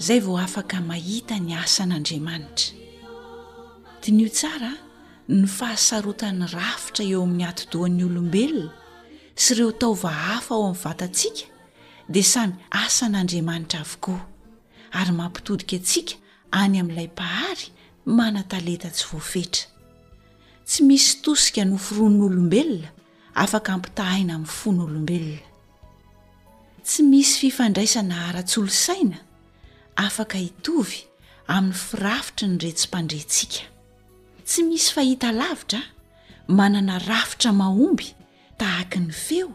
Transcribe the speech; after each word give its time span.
zay 0.00 0.20
vao 0.20 0.38
afaka 0.38 0.80
mahita 0.80 1.36
ny 1.44 1.52
asan'andriamanitra 1.64 2.72
tin 4.02 4.16
o 4.24 4.28
tsara 4.36 4.72
ny 5.38 5.44
fahasarotan'ny 5.58 6.46
rafitra 6.56 7.04
eo 7.12 7.20
amin'ny 7.26 7.44
atodohan'ny 7.50 8.02
olombelona 8.08 8.72
sy 9.42 9.48
ireo 9.54 9.70
taova 9.82 10.08
hafa 10.24 10.52
ao 10.56 10.64
amin'ny 10.68 10.82
vatantsika 10.84 11.44
dia 12.12 12.24
samy 12.32 12.54
asan'andriamanitra 12.84 13.78
avokoa 13.84 14.20
ary 14.98 15.12
mampitodika 15.20 15.76
antsika 15.80 16.14
any 16.62 16.76
amin'ilay 16.80 17.08
mpahary 17.14 17.66
manataleta 18.18 18.88
tsy 18.96 19.04
voafetra 19.12 19.64
tsy 20.68 20.80
misy 20.88 21.10
tosika 21.24 21.62
noforonnyolombelona 21.72 22.88
afaka 23.44 23.68
ampitahaina 23.76 24.32
amin'ny 24.38 24.56
fony 24.60 24.80
olombelona 24.86 25.40
tsy 26.86 27.00
misy 27.10 27.34
fifandraisana 27.42 28.14
hara-tsy 28.24 28.56
olosaina 28.62 29.18
afaka 30.06 30.38
hitovy 30.42 30.98
amin'ny 31.56 31.76
firafitry 31.86 32.46
ny 32.50 32.54
retsimpandrentsika 32.64 33.60
tsy 34.48 34.60
misy 34.68 34.88
fahita 34.96 35.28
lavitra 35.38 35.80
manana 36.58 36.94
rafitra 37.08 37.50
mahomby 37.60 38.06
tahaka 38.60 38.98
ny 39.06 39.12
feo 39.24 39.48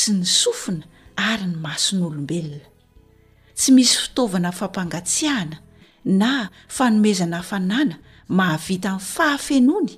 sy 0.00 0.10
ny 0.18 0.24
sofina 0.40 0.84
ary 1.30 1.46
ny 1.52 1.56
maso 1.66 1.92
n'olombelona 1.98 2.60
tsy 3.58 3.68
misy 3.76 3.94
fitaovana 4.04 4.50
fampangatsiahana 4.60 5.56
na 6.20 6.32
fanomezana 6.76 7.40
fanana 7.50 7.96
mahavita 8.38 8.88
an'ny 8.96 9.06
fahafenoany 9.14 9.94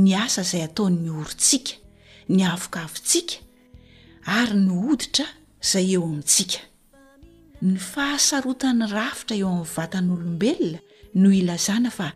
ny 0.00 0.08
asa 0.24 0.40
izay 0.48 0.64
ataon'ny 0.68 1.08
orontsika 1.20 1.74
ny 2.34 2.40
avokaavintsika 2.54 3.36
ary 4.38 4.56
ny 4.64 4.70
hoditra 4.82 5.26
izay 5.64 5.88
eo 5.98 6.02
amintsika 6.08 6.58
ny 7.64 7.76
fahasarotan'ny 7.92 8.84
rafitra 8.92 9.34
eo 9.40 9.48
amin'ny 9.50 9.64
vatanyolombelona 9.76 10.78
no 11.22 11.28
ilazana 11.40 11.90
fa 11.98 12.06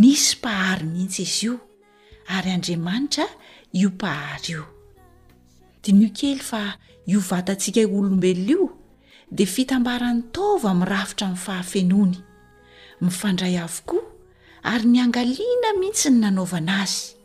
nisy 0.00 0.36
mpahary 0.40 0.84
mihitsy 0.92 1.22
izy 1.24 1.46
io 1.46 1.54
ary 2.36 2.50
andriamanitra 2.56 3.26
io 3.80 3.88
mpahary 3.88 4.50
io 4.54 4.62
dianyo 5.84 6.08
kely 6.18 6.38
fa 6.48 6.60
io 7.12 7.20
vatantsika 7.30 7.80
olombelona 7.96 8.50
io 8.52 8.66
dia 9.36 9.46
fitambaran'ny 9.54 10.22
taova 10.36 10.68
amin'n 10.70 10.88
rafitra 10.92 11.26
min'n 11.30 11.40
fahafenony 11.46 12.14
mifandray 13.00 13.56
avokoa 13.64 14.04
ary 14.72 14.84
niangaliana 14.86 15.72
mihitsy 15.80 16.10
ny 16.12 16.18
nanaovana 16.24 16.80
azy 16.82 17.16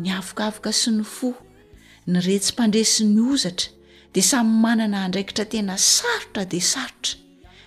ny 0.00 0.12
avokavaka 0.18 0.70
sy 0.80 0.90
ny 0.98 1.04
fo 1.16 1.32
ny 2.08 2.18
retsympandre 2.26 2.84
sy 2.92 3.08
ny 3.14 3.20
ozatra 3.32 3.78
samy 4.18 4.50
manana 4.62 5.08
ndraikitra 5.08 5.44
tena 5.44 5.76
sarotra 5.78 6.44
de 6.44 6.60
saotra 6.60 7.16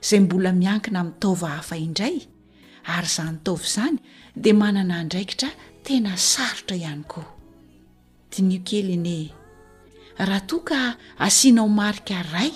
zay 0.01 0.19
mbola 0.19 0.51
miankina 0.51 1.03
mitaova 1.03 1.47
hafa 1.47 1.77
indray 1.77 2.27
ary 2.85 3.07
zanytaova 3.07 3.63
zany 3.75 3.97
de 4.35 4.53
manana 4.53 5.03
ndraikitra 5.03 5.49
tena 5.83 6.17
sarotra 6.17 6.75
ihany 6.75 7.03
ko 7.07 7.23
inykey 8.37 8.83
nhoka 10.19 10.97
asianao 11.19 11.69
marika 11.69 12.19
ray 12.33 12.51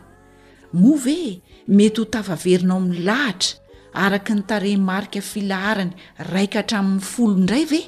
mety 1.68 2.02
ho 2.02 2.06
tafaverinao 2.06 2.80
milahitra 2.80 3.60
araka 3.94 4.34
ny 4.36 4.44
tare 4.50 4.78
marika 4.78 5.22
filaharany 5.22 5.92
raikahatramin'ny 6.32 7.02
folo 7.02 7.34
indray 7.42 7.66
ve 7.66 7.80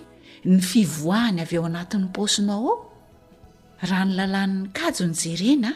ny 0.52 0.58
fivoahany 0.70 1.42
avy 1.44 1.58
ao 1.60 1.66
anatin'ny 1.70 2.10
posinao 2.14 2.68
ao 2.72 2.78
raha 3.90 4.06
ny 4.06 4.12
lalan'ny 4.20 4.70
kajo 4.74 5.06
ny 5.08 5.14
jerena 5.22 5.72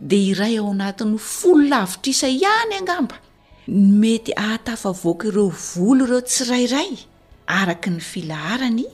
dea 0.00 0.24
iray 0.32 0.54
ao 0.58 0.70
anatin'ny 0.74 1.18
folo 1.18 1.62
lavitra 1.72 2.08
isa 2.12 2.28
ihany 2.28 2.74
angamba 2.80 3.16
mety 4.02 4.32
ahatafavoaka 4.44 5.24
ireo 5.30 5.48
volo 5.74 6.02
ireo 6.06 6.20
tsi 6.26 6.42
rairay 6.50 6.92
araka 7.46 7.88
ny 7.94 8.00
filaharany 8.10 8.84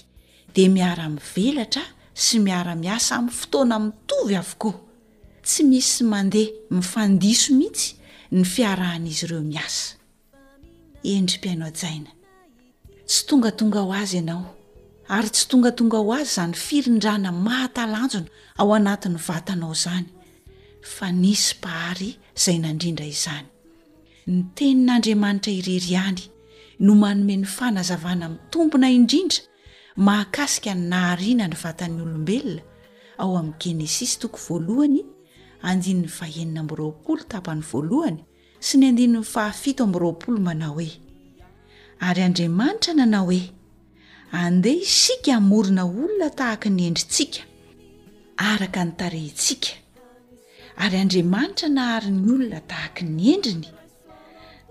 de 0.55 0.65
miara-mivelatra 0.75 1.83
sy 2.25 2.37
miara-miasa 2.47 3.11
amin'ny 3.19 3.35
fotoana 3.41 3.77
mitovy 3.85 4.35
avokoa 4.43 4.75
tsy 5.47 5.63
misy 5.71 6.03
mandeha 6.13 6.53
mifandiso 6.77 7.49
mihitsy 7.59 7.89
ny 8.35 8.43
fiarahan'izy 8.55 9.23
ireo 9.27 9.43
miasa 9.53 9.85
endrim-piainaojaina 11.15 12.11
tsy 13.11 13.21
tonga 13.29 13.51
tonga 13.59 13.81
ho 13.87 13.91
azy 14.03 14.17
ianao 14.21 14.45
ary 15.17 15.31
tsy 15.35 15.45
tonga 15.51 15.71
tonga 15.79 15.99
ho 16.05 16.11
azy 16.19 16.31
zany 16.37 16.55
firindrana 16.67 17.31
mahatalanjona 17.47 18.29
ao 18.61 18.69
anatin'ny 18.79 19.19
vatanao 19.29 19.75
zany 19.85 20.07
fa 20.95 21.07
nisypahary 21.23 22.11
zay 22.45 22.57
nandrindra 22.65 23.07
izany 23.15 23.47
ny 24.33 24.39
tenin'andriamanitra 24.57 25.53
ireriany 25.61 26.21
no 26.85 26.93
manome 27.03 27.35
ny 27.43 27.47
fanazavana 27.57 28.27
mi'ny 28.33 28.45
tompona 28.55 28.89
indrindra 28.99 29.41
maakasika 30.07 30.73
ny 30.79 30.85
nahariana 30.93 31.47
ny 31.51 31.57
vatan'ny 31.65 32.01
olombelona 32.05 32.63
ao 33.23 33.31
amin'ny 33.41 33.59
genesis 33.65 34.13
toko 34.23 34.39
voalohany 34.47 35.03
andin'ny 35.71 36.07
vahenina 36.19 36.61
amroapolo 36.65 37.23
tapany 37.33 37.63
voalohany 37.73 38.21
sy 38.67 38.75
ny 38.81 38.85
andinny 38.91 39.23
fahafito 39.35 39.83
am'roapolo 39.89 40.39
manao 40.49 40.75
hoe 40.79 40.91
ary 42.09 42.23
andriamanitra 42.29 42.95
nanao 43.01 43.27
hoe 43.33 43.43
andeha 44.45 44.83
isika 44.89 45.33
amorina 45.41 45.83
olona 45.91 46.29
tahaka 46.41 46.69
ny 46.77 46.83
endritsika 46.91 47.41
araka 48.51 48.81
nytaretsika 48.89 49.71
ary 50.85 50.97
andriamanitra 51.05 51.69
naharin'ny 51.77 52.29
olona 52.35 52.61
tahaka 52.71 53.03
ny 53.19 53.23
endriny 53.35 53.69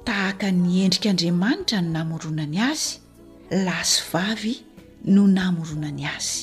tahaka 0.07 0.47
nyendrik'andriamanitra 0.63 1.79
no 1.83 1.87
namoronany 1.95 2.57
azy 2.69 2.91
lasyvavy 3.65 4.55
no 5.13 5.23
namoronany 5.37 6.03
azy 6.15 6.41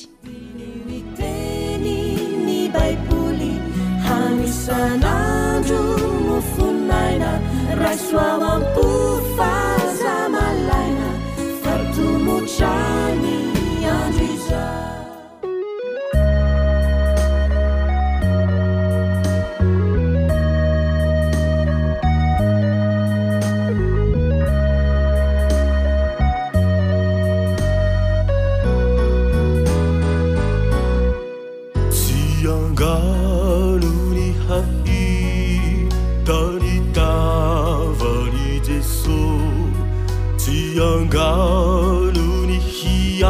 가nunihi야 41.15 43.23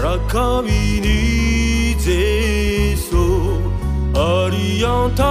rk이i니 0.00 1.06
ze소o 2.02 3.62
어rint 4.18 5.22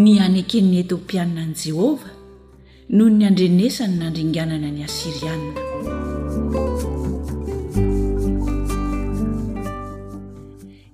ny 0.03 0.13
anekenin'ny 0.25 0.77
etiopianina 0.83 1.41
ani 1.45 1.55
jehovah 1.63 2.09
noho 2.95 3.09
ny 3.17 3.23
andrenesany 3.29 3.95
nandringanana 4.03 4.69
ny 4.75 4.79
asirianina 4.87 5.61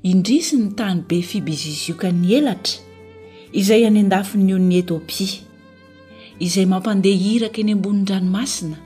indrisi 0.03 0.57
ny 0.59 0.67
tany 0.75 1.01
be 1.07 1.17
fibiziziokany 1.31 2.27
elatra 2.37 2.75
izay 3.59 3.83
any 3.89 3.99
an-dafin'nyon'ny 4.03 4.75
etopia 4.81 5.31
izay 6.45 6.65
mampandeha 6.71 7.19
hiraka 7.27 7.59
eny 7.63 7.71
ambon'ny 7.77 8.05
ranomasina 8.11 8.77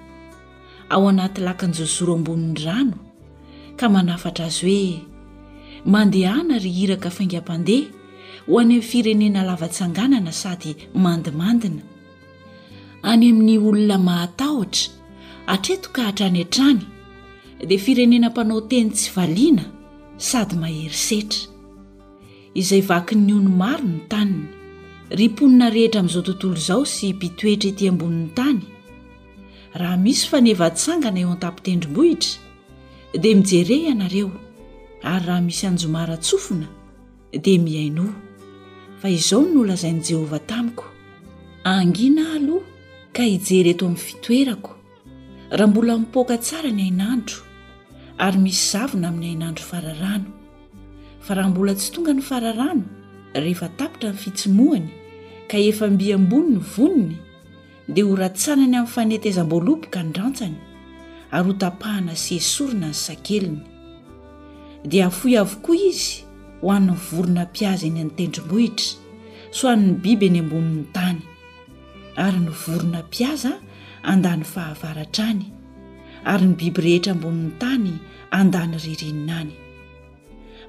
ao 0.93 1.01
anaty 1.11 1.41
laka 1.47 1.65
nyjozoro 1.67 2.13
ambonin'n- 2.19 2.61
rano 2.65 2.97
ka 3.79 3.85
manafatra 3.95 4.45
azy 4.49 4.61
hoe 4.69 4.99
mandehana 5.93 6.55
ry 6.63 6.71
hiraka 6.79 7.09
faingam-pandeha 7.15 7.87
ho 8.47 8.53
any 8.61 8.73
amin'ny 8.77 8.81
firenena 8.89 9.41
lava-tsanganana 9.49 10.31
sady 10.41 10.71
mandimandina 11.03 11.81
any 13.11 13.25
amin'ny 13.33 13.57
olona 13.67 13.97
mahatahotra 14.07 14.85
atreto 15.53 15.89
ka 15.95 16.01
hatra 16.11 16.29
any 16.29 16.41
an-trany 16.45 16.83
dia 17.69 17.79
firenena 17.85 18.29
mpanao 18.29 18.61
teny 18.69 18.89
tsy 18.93 19.09
valiana 19.17 19.65
sady 20.25 20.57
maherisetra 20.61 21.49
izay 22.59 22.81
vaky 22.89 23.15
ny 23.15 23.33
ono 23.39 23.49
maro 23.63 23.85
ny 23.85 23.99
taniny 24.09 24.47
ry 25.17 25.25
mponina 25.29 25.67
rehetra 25.75 25.99
amin'izao 26.01 26.23
tontolo 26.27 26.55
izao 26.61 26.83
sy 26.93 27.11
mpitoetra 27.13 27.67
etỳ 27.73 27.85
ambonin'ny 27.91 28.31
tany 28.37 28.61
raha 29.79 29.97
misy 30.03 30.23
faneva 30.31 30.65
-tsangana 30.77 31.19
eo 31.23 31.29
an-tapitendrimbohitra 31.35 32.29
dia 33.21 33.35
mijere 33.39 33.75
ianareo 33.87 34.29
ary 35.11 35.25
raha 35.27 35.41
misy 35.47 35.63
anjomaratsofina 35.69 36.67
dia 37.43 37.59
mihaino 37.65 38.05
fa 38.99 39.07
izao 39.17 39.41
noolazain'i 39.53 40.03
jehovah 40.07 40.41
tamiko 40.49 40.85
angina 41.75 42.23
aloha 42.37 42.65
ka 43.15 43.21
hijery 43.31 43.69
eto 43.73 43.83
amin'ny 43.85 44.03
fitoerako 44.05 44.71
raha 45.57 45.69
mbola 45.71 45.93
mipoaka 46.01 46.35
tsara 46.45 46.69
ny 46.77 46.81
ainandro 46.89 47.37
ary 48.25 48.37
misy 48.43 48.67
zavina 48.71 49.07
amin'ny 49.11 49.25
ainandro 49.33 49.63
fararano 49.65 50.29
fa 51.25 51.33
raha 51.37 51.49
mbola 51.49 51.73
tsy 51.75 51.89
tonga 51.93 52.13
ny 52.13 52.21
fararano 52.21 52.83
rehefa 53.43 53.69
tapitra 53.77 54.09
nyny 54.09 54.17
fitsimoany 54.23 54.87
ka 55.49 55.57
efa 55.69 55.85
mbi 55.93 56.07
amboni 56.17 56.51
ny 56.55 56.61
vonony 56.75 57.15
dia 57.93 58.05
horatsanany 58.09 58.75
amin'ny 58.75 58.93
fanetezam-boalopoka 58.93 59.99
ndrantsany 60.09 60.55
ary 61.31 61.47
hotapahana 61.47 62.13
seesorina 62.25 62.87
ny 62.87 62.93
sakeliny 63.05 63.61
dia 64.89 65.05
afoy 65.07 65.33
avokoa 65.43 65.75
izy 65.89 66.11
ho 66.61 66.71
an'ny 66.75 66.91
vorona 67.11 67.43
mpiaza 67.51 67.83
eny 67.89 67.99
antendrimbohitra 68.05 68.89
sohan'ny 69.57 69.91
biby 70.03 70.25
eny 70.29 70.39
ambonin'ny 70.43 70.85
tany 70.97 71.21
ary 72.25 72.39
ny 72.45 72.49
voronampiaza 72.63 73.51
andany 74.11 74.43
fahavaratra 74.53 75.25
any 75.33 75.47
ary 76.25 76.45
ny 76.47 76.53
biby 76.57 76.81
rehetra 76.81 77.13
mbomin'ny 77.13 77.53
tany 77.61 77.93
andàny 78.39 78.77
ririnina 78.85 79.37
any 79.43 79.53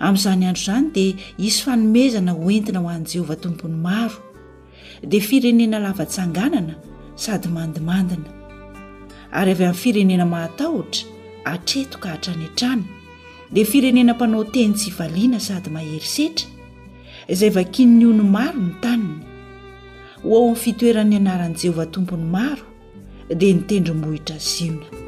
amin'izany 0.07 0.45
andro 0.51 0.63
izany 0.63 0.87
dia 0.97 1.15
hisy 1.43 1.61
fanomezana 1.67 2.33
hoentina 2.41 2.79
ho 2.85 2.89
an'i 2.93 3.09
jehovah 3.13 3.39
tompony 3.43 3.79
maro 3.89 4.19
dia 5.11 5.23
firenena 5.29 5.79
lava-tsanganana 5.85 6.75
sady 7.25 7.49
mandimandina 7.57 8.31
ary 9.39 9.53
avy 9.55 9.65
amin'ny 9.71 9.81
firenena 9.85 10.27
mahatahotra 10.35 11.03
atretoka 11.53 12.09
hatrane 12.13 12.49
-trany 12.55 12.85
dia 13.53 13.65
firenena 13.67 14.15
mpanao 14.15 14.45
teny 14.45 14.75
tsy 14.75 14.89
ivaliana 14.91 15.41
sady 15.41 15.71
maherisetra 15.77 16.47
izay 17.33 17.51
vakino 17.59 17.93
ny 17.99 18.05
o 18.07 18.13
ny 18.19 18.25
maro 18.37 18.59
ny 18.67 18.73
tanina 18.83 19.25
ho 20.23 20.29
ao 20.37 20.47
amin'ny 20.47 20.61
fitoeran'ny 20.63 21.17
anaran'i 21.23 21.57
jehovah 21.63 21.89
tompony 21.95 22.25
maro 22.37 22.65
dia 23.39 23.53
nitendromohitra 23.55 24.37
ziona 24.39 25.08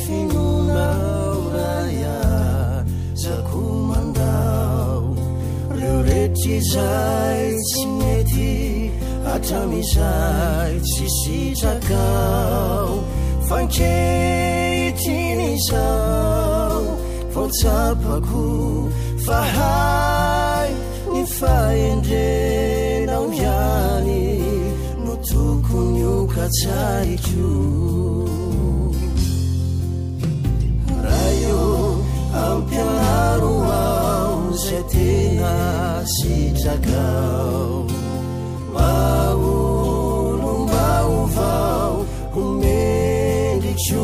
finonao 0.00 1.36
raya 1.56 2.18
zako 3.22 3.62
mandao 3.90 5.02
reo 5.78 5.98
retry 6.08 6.52
izay 6.60 7.46
tsy 7.68 7.82
mety 8.00 8.52
atramiizay 9.36 10.74
tsy 10.88 11.06
sitrakao 11.18 12.90
ae 13.54 14.13
tsapako 17.58 18.46
fa 19.24 19.40
hai 19.56 20.70
ny 21.14 21.22
faendrenao 21.38 23.26
iany 23.40 24.22
no 25.06 25.14
tokony 25.30 25.98
io 26.02 26.16
katsaitro 26.34 27.54
ra 31.06 31.22
io 31.46 31.62
ampianaro 32.50 33.54
ao 33.84 34.36
zay 34.64 34.82
teha 34.92 35.54
sitrakao 36.16 37.74
maolombao 38.74 41.16
vao 41.36 41.96
homenditso 42.34 43.98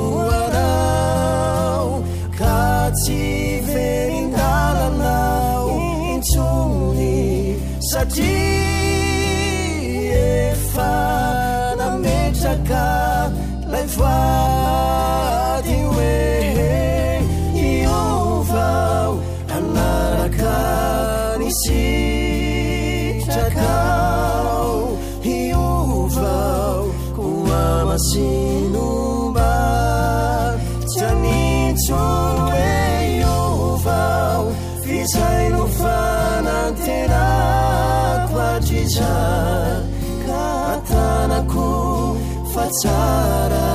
tsara 42.79 43.69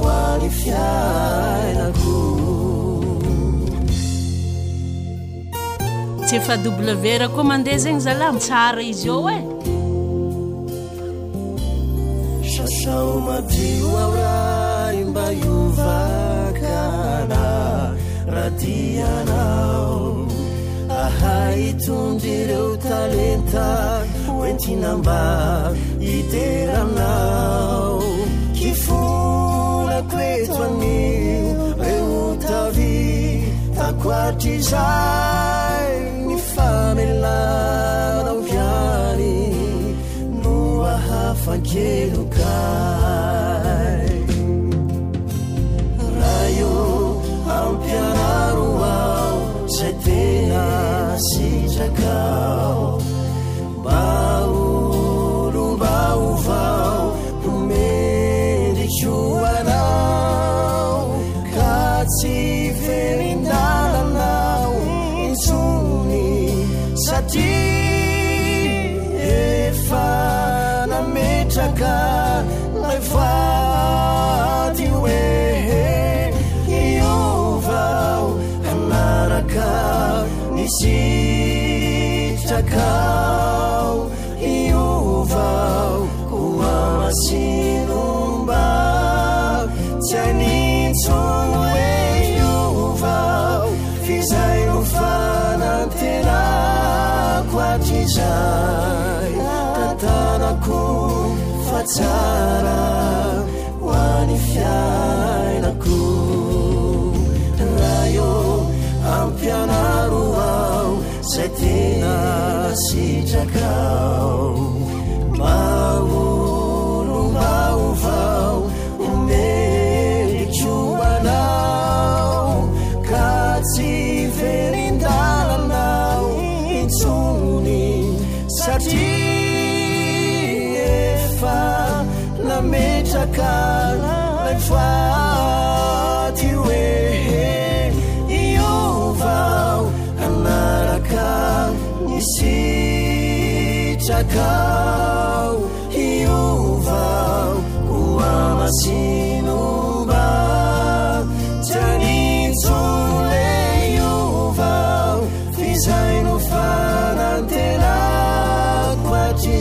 hoani 0.00 0.48
fiainako 0.60 2.18
tsy 6.26 6.34
efa 6.40 6.54
blw 6.76 7.06
ra 7.22 7.28
koa 7.34 7.44
mandeha 7.50 7.78
zegny 7.84 8.00
zalamy 8.06 8.38
tsara 8.46 8.82
izy 8.92 9.08
a 9.14 9.16
e 9.36 9.38
eh. 9.38 9.42
sasao 12.52 13.10
madio 13.28 13.88
ao 14.02 14.12
rai 14.24 14.98
mba 15.10 15.24
iovakana 15.42 17.44
raha 18.34 18.50
tianao 18.60 20.10
ahai 21.04 21.64
tonjy 21.84 22.28
ireo 22.40 22.70
talenta 22.88 23.68
etinambar 24.50 25.72
iteramnau 26.00 28.00
qui 28.54 28.72
fola 28.84 29.98
aqueto 30.02 30.62
anio 30.68 31.68
eutavi 31.94 33.42
aquatizai 33.88 35.94
mi 36.28 36.36
famelada 36.54 38.30
o 38.38 38.40
viani 38.46 39.38
nolahafancheloca 40.42 42.54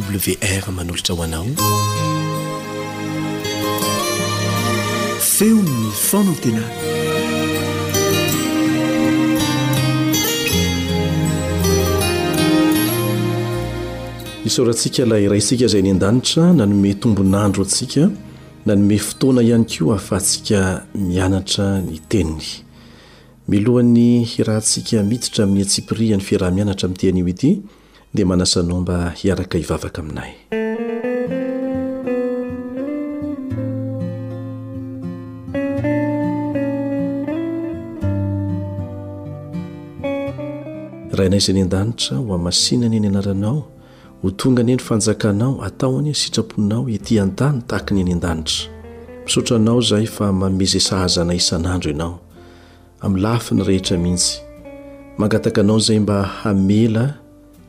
wr 0.00 0.72
manolotra 0.72 1.14
hoanao 1.14 1.46
feonny 5.20 5.90
fonantena 5.92 6.62
isaorantsika 14.44 15.02
ilay 15.02 15.28
raisika 15.28 15.64
izay 15.64 15.82
ny 15.82 15.90
an-danitra 15.90 16.52
nanome 16.52 16.94
tombonandro 17.00 17.62
antsika 17.64 18.10
nanome 18.66 18.98
fotoana 18.98 19.42
ihany 19.42 19.64
koa 19.74 19.94
ahafa 19.94 20.16
hatsika 20.16 20.58
mianatra 21.08 21.66
ny 21.82 21.98
teniny 22.08 22.46
milohan'ny 23.50 24.12
irahantsika 24.40 24.96
miditra 25.10 25.42
min'y 25.46 25.62
atsipriany 25.66 26.22
fiaraha-mianatra 26.28 26.86
mi'tyan'io 26.92 27.28
ity 27.34 27.50
dea 28.14 28.26
manasanao 28.26 28.80
mba 28.80 29.10
hiaraka 29.10 29.58
hivavaka 29.58 30.02
aminay 30.02 30.30
raha 41.12 41.26
ina 41.30 41.36
izayny 41.36 41.62
an-danitra 41.62 42.16
ho 42.16 42.34
a 42.34 42.38
masinany 42.46 42.96
eny 42.96 43.06
anaranao 43.08 43.60
ho 44.22 44.30
tonga 44.30 44.60
any 44.62 44.72
eny 44.72 44.80
fanjakanao 44.88 45.62
ataony 45.64 46.08
ny 46.08 46.14
sitraponao 46.14 46.88
ity 46.88 47.20
an-tany 47.20 47.60
tahakany 47.68 48.00
eny 48.00 48.12
an-danitra 48.14 48.64
misaotranao 49.26 49.80
zay 49.88 50.06
fa 50.06 50.26
maomezesahazana 50.38 51.32
isan'andro 51.40 51.90
ianao 51.90 52.14
amin'nylafiny 53.04 53.62
rehetra 53.68 53.98
mihitsy 53.98 54.32
mangataka 55.18 55.60
anao 55.60 55.78
zay 55.78 55.98
mba 56.00 56.22
hamela 56.22 57.04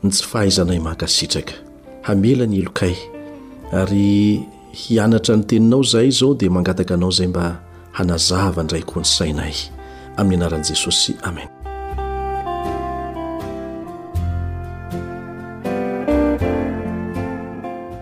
ny 0.02 0.08
tsy 0.10 0.24
fahaizanay 0.24 0.78
mahkasitraka 0.80 1.52
hamela 2.02 2.46
ny 2.46 2.56
elokay 2.60 2.94
ary 3.72 4.40
hianatra 4.72 5.36
ny 5.36 5.42
teninao 5.44 5.82
zay 5.84 6.10
zao 6.10 6.34
dia 6.34 6.50
mangataka 6.50 6.94
anao 6.94 7.10
zay 7.10 7.26
mba 7.26 7.60
hanazava 7.92 8.62
indray 8.62 8.80
ko 8.82 9.00
ny 9.00 9.04
sainay 9.04 9.52
amin'ny 10.16 10.36
anaran'i 10.40 10.64
jesosy 10.68 11.12
amen 11.22 11.48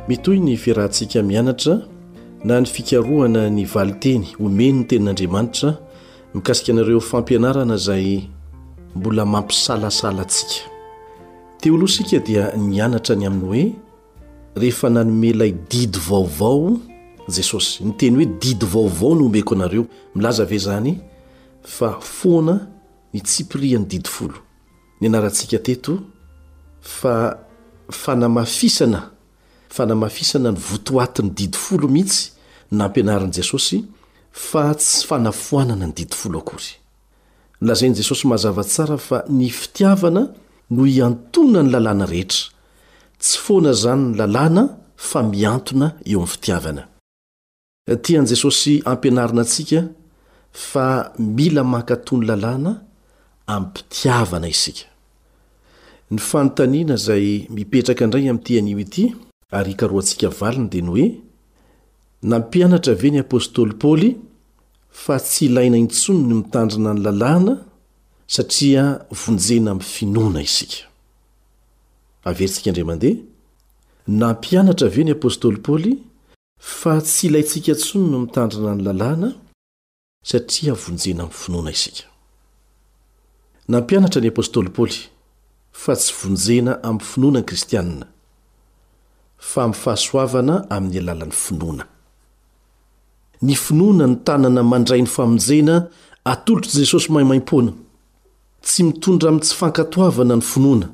mitoy 0.09 0.39
ny 0.41 0.55
firantsika 0.57 1.23
mianatra 1.23 1.83
na 2.45 2.61
ny 2.61 2.67
fikarohana 2.67 3.51
ny 3.51 3.65
valiteny 3.67 4.27
omeny 4.41 4.79
ny 4.81 4.85
tenin'andriamanitra 4.87 5.75
mikasika 6.35 6.73
anareo 6.73 7.01
fampianarana 7.01 7.77
zay 7.77 8.23
mbola 8.95 9.27
mampisalasalatsika 9.27 10.78
te 11.61 11.71
oloa 11.71 11.89
sika 11.91 12.19
dia 12.19 12.53
nianatra 12.57 13.17
ny 13.17 13.27
aminy 13.27 13.47
hoe 13.49 13.65
rehefa 14.57 14.89
nanomelay 14.91 15.53
didy 15.71 15.99
vaovao 16.09 16.79
jesosy 17.29 17.85
ny 17.85 17.97
teny 17.99 18.17
hoe 18.17 18.27
didy 18.43 18.67
vaovao 18.73 19.15
no 19.15 19.27
omeko 19.27 19.55
anareo 19.55 19.85
milaza 20.15 20.45
ve 20.45 20.59
zany 20.59 20.95
fa 21.63 21.99
foana 22.01 22.61
ny 23.15 23.21
tsipiriany 23.23 23.87
didifolo 23.87 24.39
ny 25.01 25.07
anarantsika 25.09 25.59
teto 25.59 25.99
fa 26.81 27.39
fanamafisana 27.91 29.11
fanamafisana 29.71 30.51
ny 30.53 30.59
votoatiny 30.71 31.31
didy 31.31 31.59
folo 31.59 31.89
mihitsy 31.89 32.31
nampianaran'i 32.71 33.33
jesosy 33.33 33.85
fa 34.33 34.75
tsy 34.75 35.07
fanafoanana 35.07 35.87
ny 35.87 35.93
didifolo 35.93 36.39
akory 36.39 36.71
lazany 37.63 37.95
jesosy 37.95 38.27
mahazavatsara 38.29 38.99
fa 38.99 39.25
ny 39.29 39.49
fitiavana 39.51 40.27
no 40.75 40.85
iantona 40.87 41.63
ny 41.63 41.71
lalàna 41.75 42.07
rehetra 42.13 42.49
tsy 43.23 43.37
foana 43.45 43.73
zanyny 43.83 44.13
lalàna 44.19 44.63
fa 45.09 45.19
miantona 45.33 45.87
eo 46.13 46.21
amy 46.23 46.31
fitiavana 46.33 46.83
tiany 48.05 48.27
jesosy 48.31 48.75
ampianarinantsika 48.93 49.81
fa 50.69 50.87
mila 51.37 51.63
mankatòny 51.73 52.25
lalàna 52.29 52.71
am 53.55 53.65
pitiavana 53.75 54.49
isika 54.55 54.85
ny 56.13 56.19
fanontanina 56.29 56.97
zay 57.07 57.27
mipetraka 57.55 58.05
ndray 58.07 58.27
amytyani 58.31 58.71
ity 58.85 59.05
aryikaroantsika 59.59 60.29
valany 60.39 60.69
di 60.73 60.81
nyoe 60.87 61.07
nampianatra 62.31 62.93
ve 63.01 63.09
ny 63.11 63.19
apostoly 63.27 63.73
paoly 63.83 64.11
fa 65.03 65.15
tsy 65.21 65.45
ilaina 65.47 65.77
intsonony 65.85 66.33
o 66.35 66.41
mitandrina 66.43 66.91
ny 66.95 67.01
lalàna 67.07 67.53
jea 68.37 69.07
nampianatra 74.11 74.89
ve 74.89 75.05
ny 75.05 75.13
apostoly 75.13 75.61
poly 75.63 75.97
fa 76.61 76.97
tsy 77.01 77.27
ilaintsika 77.27 77.75
tsonono 77.77 78.19
mitandrana 78.25 78.75
ny 78.75 78.83
lalàna 78.85 79.29
satria 80.25 80.73
vonjena 80.75 81.23
am 81.25 81.31
finoana 81.31 81.71
isika 81.71 82.05
nampianatra 83.69 84.21
ny 84.23 84.29
apostoly 84.29 84.71
poly 84.71 84.97
fa 85.73 85.93
tsy 85.97 86.13
vonjena 86.23 86.73
am 86.83 86.99
finonany 87.01 87.45
kristianina 87.45 88.07
fa 89.51 89.69
my 89.69 89.75
fahasoavana 89.75 90.55
aminy 90.77 90.99
alalan'ny 91.01 91.33
finoana 91.47 91.85
n 93.43 93.49
finoana 93.55 94.07
ny 94.07 94.17
tanana 94.27 94.63
mandrai 94.73 95.03
ny 95.03 95.09
famnjena 95.17 95.75
atolotro 96.33 96.71
jesosy 96.81 97.09
mahiaiona 97.13 97.73
tsy 98.69 98.83
mitondra 98.85 99.29
amy 99.31 99.41
tsy 99.41 99.55
fankatoavana 99.63 100.35
ny 100.37 100.45
fonoana 100.51 100.89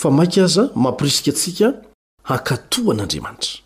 fa 0.00 0.08
mainky 0.16 0.40
aza 0.46 0.62
mampirisika 0.84 1.30
atsika 1.34 1.66
hankatohan'andriamanitra 2.28 3.56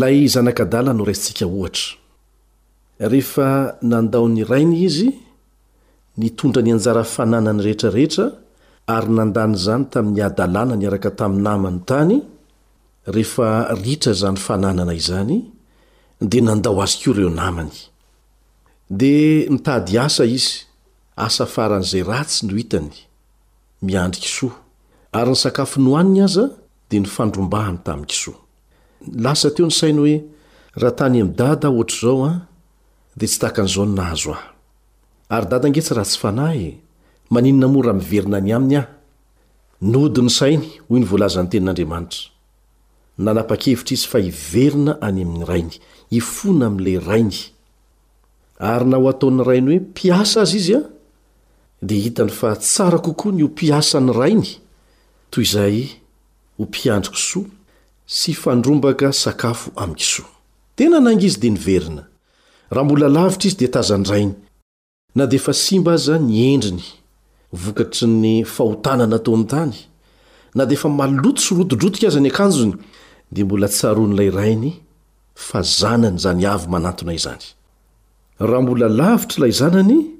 lay 0.00 0.16
zanakadala 0.34 0.90
noraintsika 0.98 1.44
ohatra 1.56 1.86
rehefa 3.12 3.48
nandao 3.92 4.26
nyrainy 4.36 4.76
izy 4.86 5.08
nitondra 6.20 6.60
ni 6.64 6.70
anjara 6.76 7.02
fananany 7.14 7.60
rehetrarehetra 7.66 8.26
ary 8.94 9.08
nandany 9.18 9.54
zany 9.66 9.84
tamin'ny 9.92 10.20
adalàna 10.28 10.74
niaraka 10.80 11.10
tamy 11.18 11.38
namany 11.46 11.78
tany 11.90 12.14
rehefa 13.14 13.48
ritra 13.84 14.12
zany 14.20 14.38
fananana 14.46 14.92
izany 15.00 15.34
dia 16.30 16.42
nandao 16.48 16.74
azoko 16.84 17.08
ireo 17.16 17.30
namany 17.42 17.72
dia 19.00 19.46
nitady 19.52 19.96
asa 20.06 20.24
izy 20.38 20.54
asa 21.16 21.46
faran'izay 21.48 22.02
ratsy 22.10 22.44
nohitany 22.46 22.92
miandrykisoa 23.86 24.52
ary 25.18 25.32
ny 25.32 25.36
sakafo 25.44 25.78
nohaniny 25.80 26.22
aza 26.28 26.44
a 26.52 26.56
dia 26.90 27.00
ny 27.00 27.08
fandrombahany 27.16 27.78
taminnkisoa 27.86 28.36
lasa 29.24 29.48
teo 29.54 29.66
ny 29.68 29.72
sainy 29.80 29.98
hoe 30.02 30.16
raha 30.82 30.92
tany 30.98 31.18
amin'nydada 31.24 31.66
ohatr'izao 31.72 32.18
an 32.28 32.28
ah, 32.34 32.38
dia 33.18 33.28
tsy 33.32 33.38
takan'izao 33.44 33.84
nynahazo 33.88 34.32
aho 34.36 34.42
ary 35.34 35.46
dada 35.50 35.66
ange 35.68 35.80
tsy 35.86 35.92
raha 35.96 36.04
tsy 36.10 36.18
fanahy 36.24 36.60
e 36.70 36.78
maninona 37.32 37.66
mo 37.72 37.78
ra 37.86 37.92
miverina 38.00 38.36
any 38.40 38.52
aminy 38.56 38.76
aho 38.76 38.88
nody 39.92 40.20
ny 40.26 40.30
sainy 40.40 40.68
hoy 40.88 40.98
ny 41.00 41.06
voalazany 41.10 41.48
tenin'andriamanitra 41.52 42.22
nanapa-kevitra 43.24 43.94
izy 43.96 44.04
fa 44.12 44.18
hiverina 44.26 44.92
any 45.06 45.20
amin'ny 45.24 45.46
rainy 45.50 45.74
ifona 46.18 46.64
amin'ilay 46.70 47.00
rainy 47.10 47.38
ary 48.72 48.84
na 48.90 48.96
o 49.00 49.06
ataon'ny 49.12 49.40
rainy 49.50 49.72
hoempiasa 49.80 50.36
azyizya 50.44 50.78
ah, 50.84 50.94
dia 51.82 52.00
hitany 52.00 52.30
fa 52.30 52.56
tsara 52.56 52.98
kokoa 52.98 53.32
ny 53.36 53.42
hompiasa 53.44 54.00
ny 54.00 54.12
rainy 54.16 54.52
toy 55.30 55.42
izay 55.44 55.82
ho 56.56 56.64
mpiandrikisoa 56.64 57.48
sy 58.06 58.32
fandrombaka 58.34 59.12
sakafo 59.12 59.70
amikisoa 59.76 60.26
tena 60.76 61.00
nangy 61.00 61.26
izy 61.26 61.38
dia 61.40 61.50
niverina 61.52 62.06
raha 62.70 62.84
mbola 62.84 63.08
lavitra 63.08 63.48
izy 63.48 63.56
dia 63.60 63.68
tazan-drainy 63.68 64.34
na 65.14 65.26
di 65.26 65.36
efa 65.36 65.52
simba 65.52 65.92
aza 65.92 66.18
niendriny 66.18 66.84
vokatry 67.52 68.08
ny 68.08 68.44
fahotanaa 68.44 69.06
nataony 69.12 69.44
tany 69.46 69.74
na 70.54 70.66
di 70.66 70.74
efa 70.74 70.88
malotosorotodrotika 70.88 72.08
aza 72.08 72.20
ny 72.20 72.28
akanjony 72.32 72.74
dia 73.32 73.44
mbola 73.44 73.68
tsaroa 73.68 74.08
n'ilay 74.08 74.30
rainy 74.30 74.72
fa 75.34 75.60
zanany 75.62 76.16
izany 76.16 76.46
avy 76.46 76.66
manatona 76.68 77.12
izany 77.12 77.44
raha 78.40 78.62
mbola 78.62 78.88
lavitra 78.88 79.36
ilay 79.36 79.52
zanany 79.52 80.15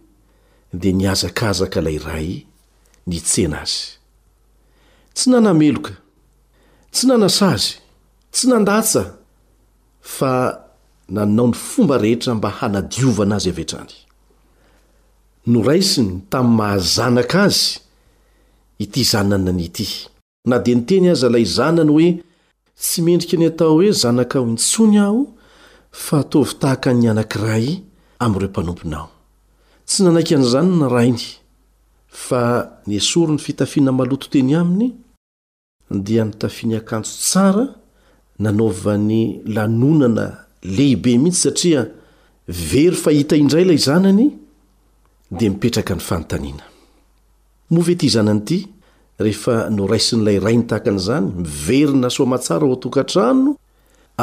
dia 0.80 0.92
niazakazaka 0.92 1.78
ilay 1.80 1.98
ray 2.08 2.28
nitsena 3.10 3.58
azy 3.64 3.82
tsy 5.16 5.26
nanameloka 5.32 5.92
tsy 6.94 7.04
nanasazy 7.10 7.70
tsy 8.34 8.44
nandatsa 8.50 9.02
fa 10.16 10.32
nanao 11.14 11.48
ny 11.50 11.54
fomba 11.68 11.94
rehetra 12.04 12.32
mba 12.38 12.48
hanadiovana 12.58 13.34
azy 13.38 13.48
avetrany 13.52 13.92
noraisiny 15.52 16.10
tami'y 16.30 16.56
mahazanaka 16.58 17.38
azy 17.48 17.64
ity 18.84 19.00
zana 19.12 19.36
nany 19.44 19.64
ity 19.68 19.86
na 20.48 20.56
dia 20.64 20.76
niteny 20.76 21.06
aza 21.14 21.26
ilay 21.30 21.46
zanany 21.58 21.90
hoe 21.94 22.08
tsy 22.82 22.98
mendrika 23.06 23.36
ny 23.38 23.46
atao 23.50 23.72
hoe 23.78 23.88
zanaka 24.02 24.34
ao 24.38 24.46
intsony 24.52 24.96
aho 25.04 25.20
fa 26.04 26.16
ataovy 26.24 26.52
tahaka 26.60 26.90
nny 26.96 27.06
anankiray 27.12 27.66
amn'ireo 28.24 28.50
mpanompinao 28.52 29.06
tsy 29.86 30.02
nanaiky 30.04 30.34
aniizany 30.34 30.70
ny 30.80 30.88
rainy 30.90 31.26
fa 32.10 32.42
niesory 32.90 33.32
ny 33.36 33.42
fitafiana 33.42 33.92
maloto 33.94 34.26
teny 34.32 34.54
aminy 34.62 34.88
dia 36.06 36.24
nitafiny 36.26 36.74
akanjo 36.76 37.12
tsara 37.26 37.66
nanovany 38.44 39.20
lanonana 39.56 40.26
lehibe 40.76 41.10
mihitsy 41.22 41.42
satria 41.48 41.82
very 42.72 42.96
fahita 43.04 43.34
indray 43.42 43.64
lay 43.70 43.78
zanany 43.88 44.26
dia 45.38 45.50
mipetraka 45.50 45.92
ny 45.94 46.00
fanontaniana 46.08 46.64
move 47.70 47.94
ty 48.00 48.06
zanany 48.16 48.40
ity 48.42 48.58
rehefa 49.24 49.54
noraisin'ilay 49.78 50.38
rainy 50.46 50.64
tahaka 50.68 50.88
an'izany 50.92 51.26
miverynasoamatsara 51.42 52.64
o 52.66 52.72
atokantrano 52.78 53.50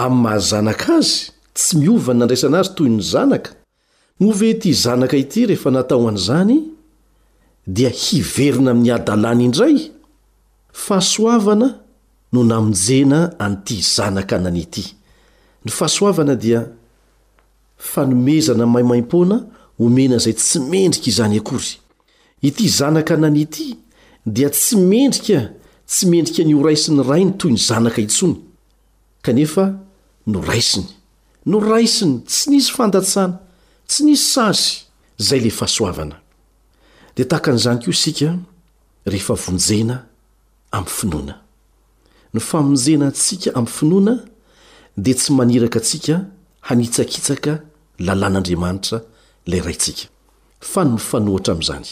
amy 0.03 0.15
mahazanaka 0.27 0.89
azy 0.99 1.15
tsy 1.57 1.71
miovany 1.81 2.19
nandraisana 2.19 2.57
azy 2.61 2.71
toy 2.77 2.89
ny 2.95 2.99
zanaka 3.13 3.51
mo 4.19 4.31
ve 4.31 4.51
ty 4.61 4.71
zanaka 4.73 5.17
ity 5.23 5.41
rehefa 5.49 5.69
natao 5.71 6.07
an'izany 6.09 6.59
dia 7.65 7.89
hiverina 7.89 8.71
min'ny 8.73 8.91
adalàny 8.97 9.43
indray 9.47 9.77
fahasoavana 10.83 11.69
no 12.33 12.39
namonjena 12.51 13.19
anyity 13.45 13.77
zanaka 13.95 14.35
nanyity 14.43 14.83
ny 15.65 15.69
fahasoavana 15.77 16.35
dia 16.43 16.59
fanomezana 17.91 18.65
maimaim-poana 18.73 19.37
omena 19.83 20.15
izay 20.19 20.35
tsy 20.41 20.57
mendrika 20.71 21.07
izany 21.11 21.35
akory 21.39 21.71
ity 22.47 22.65
zanaka 22.77 23.15
nanyity 23.21 23.67
dia 24.35 24.49
tsy 24.57 24.75
mendrika 24.91 25.39
tsy 25.91 26.03
mendrika 26.11 26.41
ny 26.43 26.53
horaisiny 26.57 27.01
rainy 27.09 27.33
toy 27.39 27.51
ny 27.53 27.59
zanaka 27.69 27.99
intsony 28.05 28.37
kanefa 29.25 29.65
noraisiny 30.31 30.87
noraisiny 31.51 32.13
tsy 32.29 32.43
nisy 32.51 32.69
fandatsana 32.77 33.35
tsy 33.87 34.03
nisy 34.05 34.25
sazy 34.33 34.79
zay 35.17 35.39
le 35.39 35.51
fahasoavana 35.59 36.15
dia 37.15 37.25
tahakan'izany 37.31 37.77
koa 37.83 37.91
isika 37.95 38.29
rehefa 39.11 39.33
vonjena 39.43 39.95
am'ny 40.75 40.89
finoana 40.97 41.35
ny 42.33 42.39
famonjena 42.49 43.05
antsika 43.11 43.49
ami'ny 43.57 43.71
finoana 43.75 44.15
dia 45.03 45.15
tsy 45.15 45.29
maniraka 45.37 45.79
atsika 45.81 46.15
hanitsakitsaka 46.67 47.53
lalàn'andriamanitra 48.05 48.97
ilay 49.45 49.61
raintsika 49.67 50.05
fa 50.71 50.81
ny 50.83 50.91
mifanohatra 50.95 51.51
amin'izany 51.53 51.87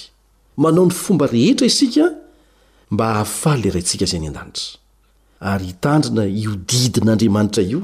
manao 0.61 0.85
ny 0.85 0.91
fomba 1.03 1.25
rehetra 1.33 1.67
isika 1.71 2.05
mba 2.93 3.05
hahafa 3.07 3.51
lay 3.61 3.71
raintsika 3.75 4.05
izay 4.05 4.19
ny 4.21 4.27
an-danitra 4.29 4.67
ary 5.49 5.65
hitandrina 5.71 6.23
io 6.41 6.51
didin'andriamanitra 6.69 7.61
io 7.71 7.81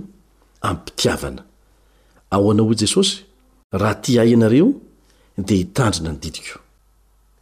amin'ny 0.61 0.77
mpitiavana 0.79 1.41
ao 2.35 2.45
anao 2.51 2.71
i 2.73 2.75
jesosy 2.81 3.26
raha 3.73 3.95
ty 3.95 4.19
ahy 4.19 4.33
anareo 4.33 4.73
di 5.37 5.55
hitandrina 5.57 6.11
nydidiko 6.13 6.59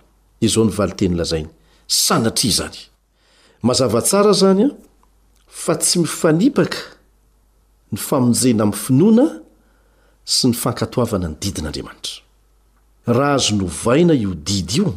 izao 0.41 0.65
ny 0.65 0.71
valiteny 0.75 1.15
lazainy 1.15 1.49
sanatria 1.87 2.51
zany 2.57 2.77
mazavatsara 3.63 4.33
zany 4.33 4.65
a 4.65 4.69
fa 5.63 5.73
tsy 5.81 5.95
mifanipaka 6.03 6.77
ny 7.93 7.97
famonjena 8.07 8.63
ami'ny 8.65 8.81
finoana 8.85 9.25
sy 10.33 10.43
ny 10.49 10.55
fankatoavana 10.63 11.27
ny 11.31 11.35
didin'andriamanitra 11.41 12.17
raha 13.15 13.33
azo 13.39 13.55
novaina 13.61 14.13
io 14.17 14.33
didy 14.47 14.75
io 14.81 14.91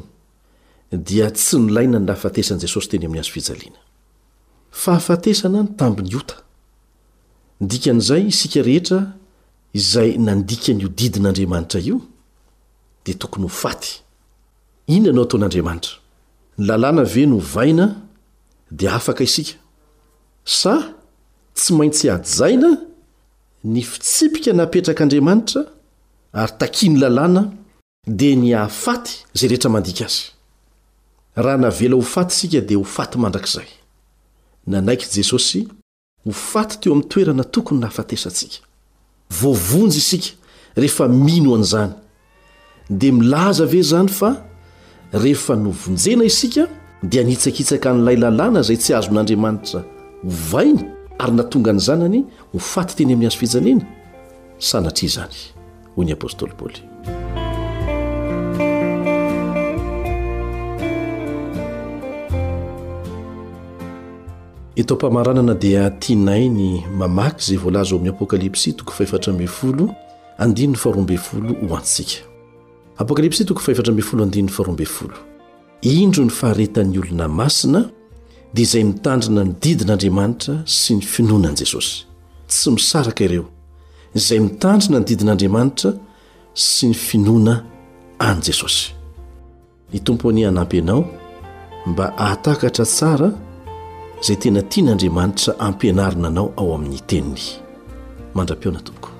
dia 1.08 1.28
tsy 1.30 1.56
nolaina 1.64 1.98
ny 1.98 2.06
lahafatesan'i 2.08 2.62
jesosy 2.64 2.88
teny 2.96 3.04
ami'y 3.06 3.20
azo 3.22 3.32
fijaliana 3.36 3.80
fahafatesana 4.82 5.58
ny 5.66 5.70
tambin'ny 5.78 6.16
ota 6.16 6.36
ndikan'izay 7.60 8.26
isika 8.32 8.62
rehetra 8.64 8.98
izay 9.76 10.16
nandika 10.18 10.72
nyio 10.72 10.88
didin'andriamanitra 10.88 11.80
io 11.80 12.00
dia 13.04 13.14
tokony 13.18 13.44
ho 13.44 13.48
faty 13.52 14.03
inanao 14.86 15.24
aton'andriamanitra 15.24 15.96
nylalàna 16.58 17.02
ve 17.04 17.26
no 17.26 17.36
hovaina 17.36 17.94
dia 18.70 18.94
afaka 18.94 19.24
isika 19.24 19.58
sa 20.44 20.82
tsy 21.54 21.72
maintsy 21.78 22.06
hadzaina 22.08 22.68
ny 23.64 23.82
fitsipika 23.82 24.52
napetrak'andriamanitra 24.52 25.60
ary 26.40 26.52
takia 26.60 26.88
ny 26.90 26.96
lalàna 27.02 27.42
dia 28.06 28.36
ny 28.36 28.48
hahafaty 28.52 29.10
izay 29.34 29.48
rehetra 29.48 29.70
mandika 29.70 30.04
azy 30.08 30.20
raha 31.44 31.58
navela 31.62 31.96
ho 31.96 32.02
faty 32.14 32.32
isika 32.34 32.60
dia 32.68 32.78
ho 32.78 32.84
faty 32.96 33.16
mandrakizay 33.18 33.68
nanaiky 34.70 35.04
i 35.08 35.12
jesosy 35.16 35.60
ho 36.24 36.30
faty 36.50 36.74
teo 36.80 36.92
amin'ny 36.92 37.08
toerana 37.10 37.44
tokony 37.44 37.78
nahafatesantsika 37.80 38.58
voavonjy 39.38 39.96
isika 40.02 40.28
rehefa 40.80 41.04
mino 41.08 41.50
an'izany 41.56 41.92
dia 42.90 43.12
milaza 43.12 43.64
ve 43.70 43.78
izany 43.84 44.08
fa 44.20 44.30
rehefa 45.14 45.56
novonjena 45.56 46.24
isika 46.26 46.66
dia 47.02 47.22
niitsakitsaka 47.24 47.92
n'ilay 47.94 48.16
lalàna 48.22 48.60
zay 48.68 48.76
tsy 48.80 48.92
azon'andriamanitra 48.98 49.80
hovainy 50.36 50.80
ary 51.22 51.32
natonga 51.38 51.72
ny 51.72 51.78
zanany 51.80 52.20
ho 52.52 52.58
faty 52.58 52.94
teny 52.96 53.12
amin'ny 53.14 53.24
hazo 53.26 53.38
fijanena 53.38 53.84
sanatri 54.58 55.08
zany 55.08 55.36
hoy 55.96 56.04
ny 56.04 56.12
apostoly 56.12 56.52
paoly 56.58 56.78
itao 64.76 64.96
mpamaranana 64.96 65.54
dia 65.54 65.90
tianainy 65.90 66.84
mamaky 66.98 67.44
zay 67.46 67.56
volaza 67.56 67.90
ao 67.90 67.96
amin'ny 68.00 68.16
apokalypsy 68.16 68.72
toko 68.72 68.92
faeatrambfolo 68.92 69.94
andinn 70.38 70.74
faroambfolo 70.74 71.48
hoantsika 71.68 72.33
apokalipsy 72.98 73.44
oy 73.50 74.84
indro 76.00 76.24
ny 76.24 76.30
faharetany 76.32 76.96
olona 77.00 77.28
masina 77.28 77.80
dia 78.54 78.62
izay 78.64 78.84
mitandrina 78.84 79.42
ny 79.44 79.52
didin'andriamanitra 79.62 80.54
sy 80.64 80.94
ny 80.96 81.02
finoana 81.02 81.48
an'i 81.50 81.56
jesosy 81.68 81.96
tsy 82.48 82.70
misaraka 82.72 83.24
ireo 83.26 83.44
izay 84.14 84.40
mitandrina 84.40 84.98
ny 85.00 85.04
didin'andriamanitra 85.08 85.90
sy 86.54 86.88
ny 86.90 86.94
finoana 86.94 87.56
an' 88.18 88.38
jesosy 88.46 88.86
ny 89.92 89.98
tompony 90.00 90.46
hanampy 90.46 90.78
anao 90.80 91.02
mba 91.86 92.14
ahatakatra 92.24 92.84
tsara 92.84 93.28
izay 94.22 94.38
tena 94.42 94.62
tia 94.70 94.82
n'andriamanitra 94.86 95.50
ampianarina 95.66 96.28
anao 96.32 96.48
ao 96.58 96.68
amin'ny 96.78 97.00
teniny 97.10 97.44
mandrapiona 98.36 98.80
tpoko 98.86 99.13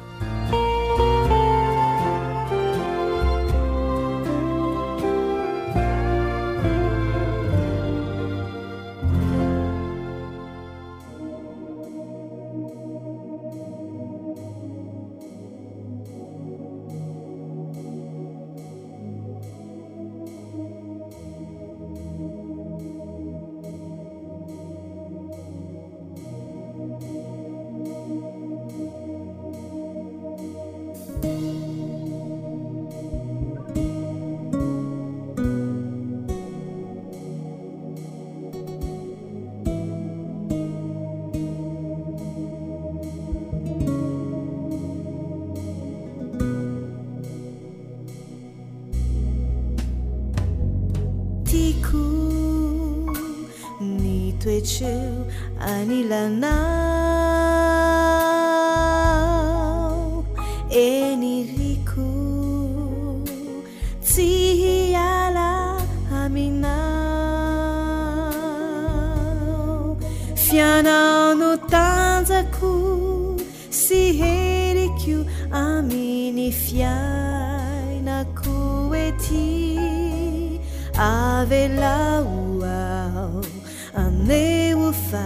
no 71.34 71.56
tanzaku 71.56 73.40
sihericiu 73.70 75.20
amini 75.64 76.46
fiainaku 76.62 78.50
weti 78.92 79.80
avelauau 81.08 82.64
aneuufa 84.04 85.24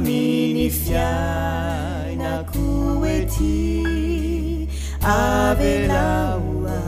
ifiana 0.09 2.45
kueti 2.53 4.69
abelaua 5.03 6.81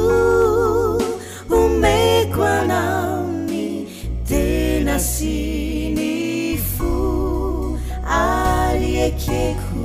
umecua 1.50 2.64
naomi 2.66 3.88
te 4.26 4.80
na 4.84 4.98
sinifu 4.98 7.78
alieqeu 8.08 9.81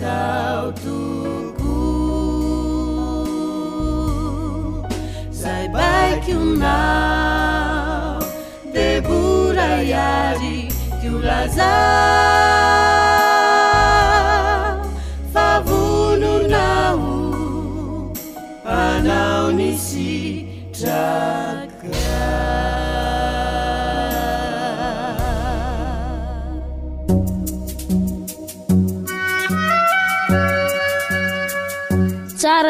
cautucu 0.00 1.74
sai 5.30 5.66
bai 5.74 6.18
che 6.24 6.34
u 6.34 6.56
nau 6.62 8.18
deburaiari 8.74 10.58
qe 11.00 11.08
u 11.08 11.18
rasa 11.26 11.74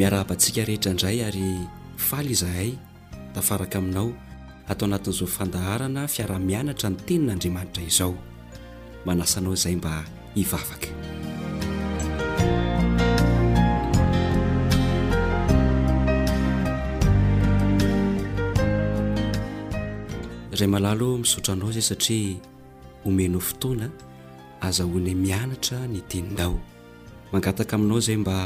miarahabantsika 0.00 0.64
rehetra 0.64 0.96
indray 0.96 1.20
ary 1.28 1.50
faly 2.06 2.32
zahay 2.40 2.70
ta 3.36 3.40
faraka 3.48 3.76
aminao 3.82 4.08
atao 4.72 4.86
anatin'izao 4.88 5.28
fandaharana 5.36 6.02
fiara-mianatra 6.14 6.88
ny 6.92 6.98
teninaandriamanitra 7.06 7.82
izao 7.90 8.12
manasanao 9.06 9.52
zay 9.62 9.74
mba 9.80 9.92
hivavaka 10.32 10.88
iray 20.54 20.68
malalo 20.74 21.08
misaotranao 21.22 21.70
zay 21.76 21.84
satria 21.90 22.38
homenao 23.04 23.42
fotoana 23.48 23.86
azahoany 24.66 25.12
mianatra 25.24 25.78
ny 25.92 25.98
teninao 26.10 26.54
mangataka 27.36 27.72
aminao 27.78 28.00
zay 28.06 28.16
mba 28.24 28.38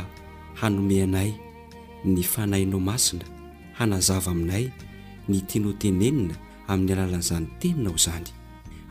hanomeanay 0.61 1.33
ny 2.05 2.23
fanainao 2.33 2.81
masina 2.81 3.25
hanazava 3.79 4.31
aminay 4.31 4.64
ny 5.29 5.40
tino 5.49 5.71
tenenina 5.81 6.35
amin'ny 6.71 6.93
alalan'yizany 6.95 7.47
teninao 7.61 7.97
izany 7.99 8.29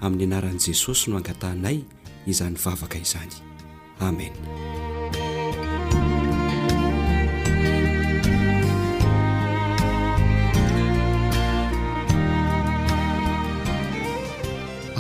amin'ny 0.04 0.24
anaran'i 0.28 0.62
jesosy 0.66 1.06
no 1.10 1.16
angatahnay 1.20 1.78
izany 2.32 2.56
vavaka 2.64 2.98
izany 3.06 3.34
amena 4.06 4.40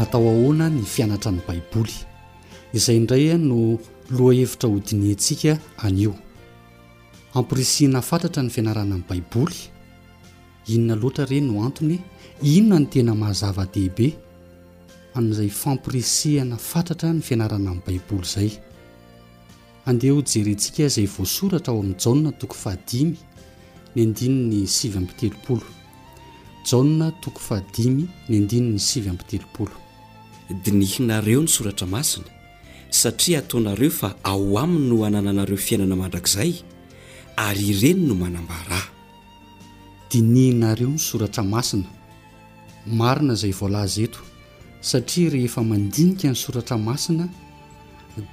atao 0.01 0.25
ahoana 0.33 0.65
ny 0.75 0.81
fianatra 0.93 1.29
any 1.33 1.41
baiboly 1.47 1.95
izay 2.77 2.95
indraya 2.99 3.35
no 3.49 3.57
loha 4.17 4.33
hevitra 4.39 4.67
hodinintsika 4.73 5.51
anio 5.87 6.13
fampiresiana 7.33 8.01
fatratra 8.03 8.43
ny 8.45 8.49
fianarana 8.53 8.93
ainy 8.99 9.05
baiboly 9.09 9.57
inona 10.73 10.95
loatra 11.01 11.23
ireny 11.25 11.47
no 11.51 11.55
antony 11.67 11.95
inona 12.53 12.77
ny 12.83 12.87
tena 12.93 13.13
mahazava-dehibe 13.21 14.07
ann'izay 15.17 15.49
fampiresehana 15.61 16.57
fatratra 16.71 17.09
ny 17.15 17.23
fianarana 17.27 17.69
ain'ny 17.71 17.83
baiboly 17.87 18.25
izay 18.29 18.51
andeha 19.89 20.13
hojerentsika 20.17 20.81
izay 20.89 21.07
voasoratra 21.15 21.73
ao 21.73 21.79
amin'ny 21.81 21.97
jana 22.05 22.31
toko 22.41 22.55
fahadimy 22.63 23.15
ny 23.95 24.01
andiny 24.05 24.35
ny 24.51 24.67
sivy 24.75 24.99
ampitelopolo 25.01 25.65
jana 26.71 27.09
toko 27.23 27.41
fahadimy 27.47 28.05
ny 28.29 28.35
andiny 28.43 28.67
ny 28.75 28.77
sivyampitelopolo 28.89 29.73
dinihinareo 30.65 31.41
ny 31.41 31.49
soratra 31.57 31.87
masina 31.95 32.29
satria 32.99 33.41
ataonareo 33.41 33.89
fa 34.01 34.13
ao 34.23 34.47
aminy 34.63 34.85
no 34.91 35.01
anananareo 35.09 35.57
fiainana 35.57 35.95
mandrakizay 35.97 36.53
ary 37.35 37.71
ireny 37.73 38.05
no 38.07 38.13
manamba 38.15 38.55
raha 38.69 38.91
dinihinareo 40.11 40.89
ny 40.93 40.97
soratra 40.99 41.43
masina 41.43 41.89
marina 42.85 43.33
izay 43.33 43.51
voalaza 43.51 44.05
eto 44.05 44.21
satria 44.89 45.29
rehefa 45.33 45.63
mandinika 45.65 46.29
ny 46.29 46.35
soratra 46.37 46.77
masina 46.77 47.25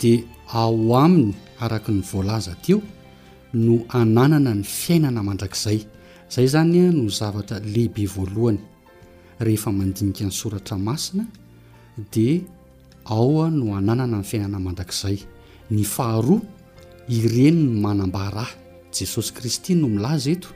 dia 0.00 0.20
ao 0.52 0.76
aminy 1.00 1.32
araka 1.64 1.92
ny 1.92 2.00
voalaza 2.12 2.54
teo 2.60 2.82
no 3.56 3.80
ananana 3.88 4.52
ny 4.54 4.62
fiainana 4.64 5.22
mandrakzay 5.24 5.80
zay 6.28 6.46
zany 6.46 6.92
no 6.92 7.08
zavatra 7.08 7.56
lehibe 7.72 8.04
voalohany 8.04 8.60
rehefa 9.40 9.72
mandinika 9.72 10.24
ny 10.28 10.32
soratra 10.40 10.76
masina 10.76 11.24
dia 12.12 12.42
aoa 13.06 13.48
no 13.48 13.72
ananana 13.80 14.18
ny 14.20 14.26
fiainana 14.30 14.60
mandrakzay 14.60 15.16
ny 15.72 15.84
faharoa 15.84 16.42
ireny 17.16 17.64
ny 17.64 17.80
manambaraha 17.80 18.59
jesosy 18.92 19.32
kristy 19.32 19.74
no 19.76 19.88
milaza 19.88 20.30
eto 20.34 20.48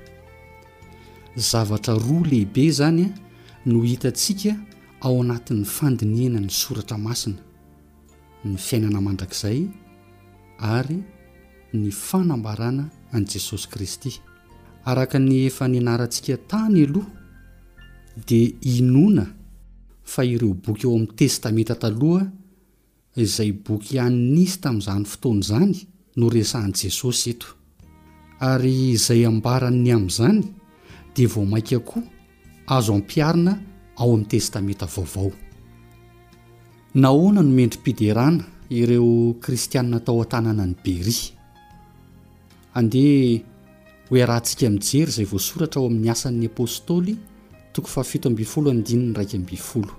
zavatra 1.36 1.94
roa 1.98 2.26
lehibe 2.30 2.70
zany 2.70 3.02
a 3.04 3.08
no 3.70 3.78
hitantsika 3.82 4.52
ao 5.00 5.20
anatin'ny 5.22 5.64
fandiniana 5.76 6.40
ny 6.40 6.48
soratra 6.50 6.96
masina 6.98 7.38
ny 8.44 8.56
fiainana 8.66 9.00
mandrakzay 9.06 9.58
ary 10.58 10.98
ny 11.72 11.90
fanambarana 12.06 12.84
an'i 13.14 13.26
jesosy 13.30 13.66
kristy 13.72 14.10
araka 14.90 15.18
ny 15.18 15.34
efa 15.48 15.68
nianarantsika 15.68 16.36
tany 16.50 16.80
aloha 16.86 17.10
dia 18.26 18.50
inona 18.76 19.26
fa 20.12 20.22
ireo 20.24 20.54
boky 20.64 20.86
eo 20.86 20.94
amin'ny 20.96 21.16
testamenta 21.20 21.74
taloha 21.82 22.24
izay 23.16 23.52
boky 23.66 23.94
ihannisy 23.96 24.56
tamin'izany 24.62 25.04
fotoana 25.12 25.40
izany 25.44 25.74
no 26.18 26.26
resan' 26.34 26.72
jesosy 26.82 27.28
eto 27.34 27.46
ary 28.40 28.90
izay 28.94 29.26
ambara'ny 29.26 29.92
ami'izany 29.94 30.42
dea 31.14 31.28
vao 31.28 31.46
maika 31.46 31.78
koa 31.78 32.02
azo 32.66 32.94
ampiarina 32.94 33.58
ao 33.96 34.12
amin'ny 34.12 34.28
testamenta 34.28 34.86
vaovao 34.86 35.30
nahoana 36.94 37.42
nomendry 37.42 37.78
-piderana 37.82 38.44
ireo 38.70 39.34
kristianna 39.40 40.00
tao 40.00 40.20
an-tanana 40.22 40.66
ny 40.66 40.74
bery 40.84 41.16
andeha 42.74 43.40
hoe 44.10 44.26
rahantsika 44.26 44.70
mijery 44.70 45.12
zay 45.12 45.24
voasoratra 45.24 45.80
ao 45.80 45.86
amin'ny 45.86 46.10
asan'ny 46.10 46.46
apôstôly 46.48 47.16
toko 47.72 47.88
faafito 47.88 48.28
ambifolo 48.28 48.70
andininy 48.70 49.14
raikambifolo 49.14 49.92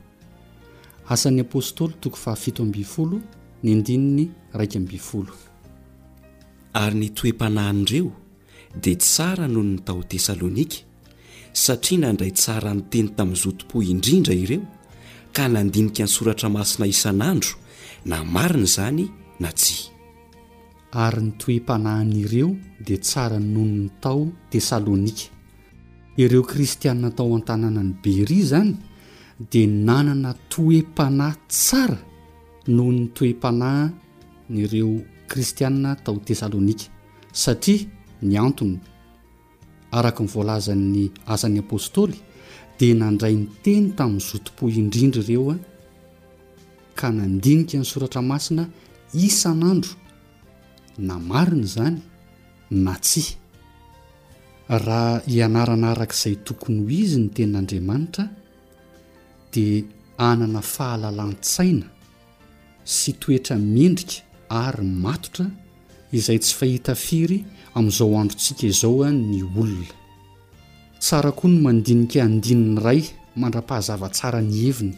asan'ny 1.10 1.42
apôstôly 1.42 1.94
toko 2.00 2.16
faafito 2.18 2.64
ambifolo 2.64 3.22
ny 3.64 3.72
andininy 3.74 4.30
raikambifolo 4.54 5.32
ary 6.74 6.96
ny 7.00 7.10
toem-pananreo 7.16 8.12
dia 8.82 8.96
tsara 8.96 9.48
nohono 9.48 9.72
ny 9.74 9.80
tao 9.86 10.04
tesalônika 10.04 10.78
satria 11.54 11.98
nandray 12.00 12.32
tsara 12.32 12.74
ny 12.74 12.82
teny 12.92 13.10
tamin'ny 13.16 13.36
zotompo 13.38 13.82
indrindra 13.82 14.34
ireo 14.34 14.62
ka 15.34 15.48
nandinika 15.48 16.04
ny 16.04 16.08
soratra 16.10 16.50
masina 16.50 16.86
isan'andro 16.88 17.56
na 18.06 18.24
marina 18.24 18.64
izany 18.66 19.06
na 19.40 19.52
tsia 19.52 19.92
ary 20.92 21.22
ny 21.24 21.32
toe-panahy 21.40 22.06
n'ireo 22.10 22.50
dia 22.86 22.98
tsara 23.00 23.40
ny 23.40 23.48
nohono 23.54 23.78
ny 23.84 23.90
tao 24.02 24.28
tesalônika 24.52 25.24
ireo 26.18 26.44
kristianna 26.44 27.12
tao 27.12 27.32
an-tanana 27.36 27.84
ny 27.84 27.94
beria 28.04 28.40
izany 28.44 28.76
dia 29.52 29.68
nanana 29.68 30.36
toe-panahy 30.52 31.40
tsara 31.48 32.00
noho 32.68 32.92
ny 32.92 33.08
toe-panah 33.16 33.92
n'ireo 34.50 35.00
kristianna 35.32 35.96
tao 35.96 36.20
tesalônika 36.20 36.86
satria 37.32 37.95
ny 38.22 38.38
antony 38.40 38.80
araka 39.92 40.24
ny 40.24 40.30
voalazany 40.30 41.12
asan'ny 41.28 41.60
apostôly 41.60 42.16
dia 42.80 42.96
nandray 42.96 43.36
ny 43.36 43.48
teny 43.64 43.94
tamin'ny 43.96 44.22
zotompo 44.24 44.68
indrindra 44.70 45.22
ireo 45.24 45.52
a 45.52 45.58
ka 47.00 47.10
nandinika 47.12 47.78
ny 47.78 47.86
soratra 47.86 48.22
masina 48.22 48.68
isan'andro 49.14 49.94
na 50.98 51.20
marina 51.20 51.64
izany 51.68 52.00
na 52.70 52.96
tsi 53.06 53.24
raha 54.68 55.22
hianarana 55.32 55.88
arak'izay 55.92 56.36
tokony 56.46 56.80
ho 56.82 56.90
izy 57.04 57.20
ny 57.22 57.30
tenin'andriamanitra 57.36 58.24
dia 59.52 59.84
anana 60.18 60.62
fahalalantsaina 60.62 61.88
sy 62.96 63.12
toetra 63.22 63.56
mendrika 63.60 64.16
ary 64.64 64.86
matotra 65.04 65.46
izay 66.18 66.40
tsy 66.40 66.54
fahita 66.58 66.96
firy 66.96 67.40
amin'izao 67.78 68.16
androtsika 68.22 68.64
izaoa 68.72 69.10
ny 69.30 69.40
olona 69.60 69.88
tsara 71.02 71.32
koa 71.40 71.50
ny 71.54 71.58
mandinika 71.66 72.20
andininy 72.28 72.78
ray 72.86 73.02
mandra-pahazava 73.40 74.08
tsara 74.16 74.40
ny 74.50 74.54
heviny 74.64 74.94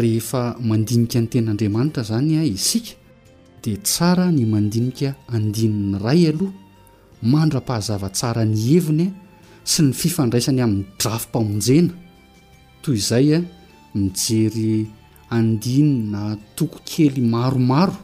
rehefa 0.00 0.42
mandinika 0.68 1.18
ny 1.22 1.26
ten'andriamanitra 1.32 2.02
zany 2.10 2.34
a 2.38 2.44
isika 2.56 2.92
dia 3.62 3.76
tsara 3.88 4.26
ny 4.36 4.44
mandinika 4.52 5.08
andinin'ny 5.34 5.98
ray 6.04 6.22
aloha 6.30 6.54
mandra-pahazavatsara 7.32 8.42
ny 8.52 8.56
heviny 8.68 9.06
sy 9.70 9.80
ny 9.86 9.92
fifandraisany 10.00 10.60
amin'ny 10.66 10.86
drafympamonjena 11.00 11.94
toy 12.82 12.94
izay 13.00 13.28
a 13.34 13.42
mijery 13.98 14.70
andinina 15.36 16.22
toko 16.56 16.78
kely 16.90 17.18
maromaro 17.32 17.96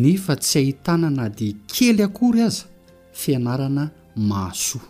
nefa 0.00 0.32
tsy 0.42 0.56
hahitanana 0.58 1.24
di 1.36 1.48
kely 1.72 2.02
akory 2.08 2.42
aza 2.48 2.64
fianarana 3.16 3.90
mahasoa 4.16 4.82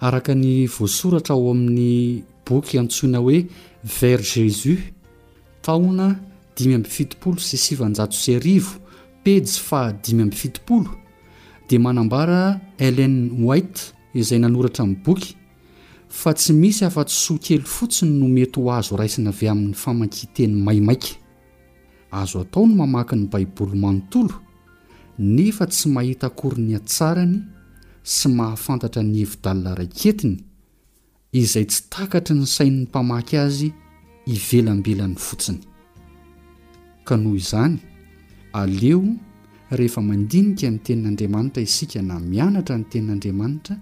araka 0.00 0.34
ny 0.34 0.66
voasoratra 0.68 1.34
ao 1.34 1.50
amin'ny 1.50 2.22
boky 2.48 2.78
antsoina 2.78 3.18
hoe 3.18 3.46
vert 4.00 4.24
jésus 4.36 4.78
taona 5.62 6.16
dimy 6.56 6.74
amby 6.74 6.88
fitopolo 6.88 7.38
sy 7.40 7.56
sivanjato 7.56 8.16
izy 8.20 8.36
arivo 8.36 8.72
pezy 9.24 9.60
fa 9.60 9.92
dimy 9.92 10.22
amby 10.22 10.36
fitopolo 10.36 10.90
dia 11.68 11.80
manambara 11.80 12.60
elen 12.78 13.30
white 13.40 13.80
izay 14.14 14.38
nanoratra 14.38 14.86
min'ny 14.86 15.02
boky 15.04 15.36
fa 16.08 16.34
tsy 16.34 16.52
misy 16.52 16.84
afa-tsy 16.84 17.16
soa 17.26 17.38
kely 17.40 17.62
fotsiny 17.64 18.12
no 18.18 18.28
mety 18.28 18.60
ho 18.60 18.70
azo 18.72 18.96
raisina 18.96 19.30
avy 19.30 19.48
amin'ny 19.48 19.74
famankiteny 19.74 20.52
maimaika 20.56 21.08
azo 22.10 22.40
atao 22.40 22.66
no 22.66 22.74
mamaky 22.74 23.16
ny 23.16 23.26
baiboly 23.32 23.78
manontolo 23.78 24.43
nefa 25.18 25.66
tsy 25.66 25.88
mahita 25.88 26.26
akoryny 26.26 26.74
atsarany 26.76 27.38
sy 28.02 28.28
mahafantatra 28.28 29.02
ny 29.02 29.16
hevi-dalina 29.22 29.74
rayiketiny 29.78 30.40
izay 31.32 31.66
tsy 31.66 31.82
takatry 31.90 32.34
ny 32.36 32.44
sain'ny 32.46 32.86
mpamaky 32.86 33.36
azy 33.38 33.70
ivelambelan'ny 34.26 35.16
fotsiny 35.18 35.60
ka 37.06 37.16
noho 37.16 37.34
izany 37.38 37.78
aleo 38.58 39.02
rehefa 39.70 40.02
mandinika 40.02 40.70
ny 40.70 40.78
tenin'andriamanitra 40.82 41.62
isika 41.62 42.02
na 42.02 42.18
mianatra 42.18 42.76
ny 42.78 42.84
tenin'andriamanitra 42.90 43.78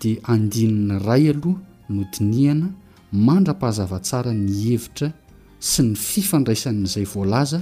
dia 0.00 0.22
andinin'ny 0.30 1.02
ray 1.06 1.28
aloha 1.34 1.58
no 1.90 2.04
dinihana 2.14 2.70
mandra-pahazavatsara 3.12 4.30
ny 4.32 4.52
hevitra 4.70 5.10
sy 5.58 5.82
ny 5.82 5.94
fifandraisan'izay 5.98 7.06
voalaza 7.14 7.58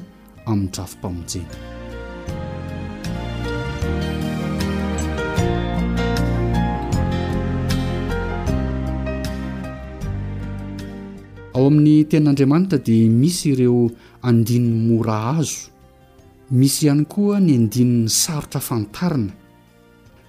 amin'nydravimpamonjena 0.46 1.71
ao 11.62 11.68
amin'ny 11.68 12.04
tenin'andriamanitra 12.10 12.78
dia 12.78 13.08
misy 13.10 13.48
ireo 13.52 13.90
andin'ny 14.22 14.68
mora 14.88 15.20
azo 15.38 15.70
misy 16.50 16.86
ihany 16.86 17.04
koa 17.04 17.38
ny 17.40 17.54
andinin'ny 17.56 18.08
sarotra 18.08 18.60
fantarina 18.60 19.32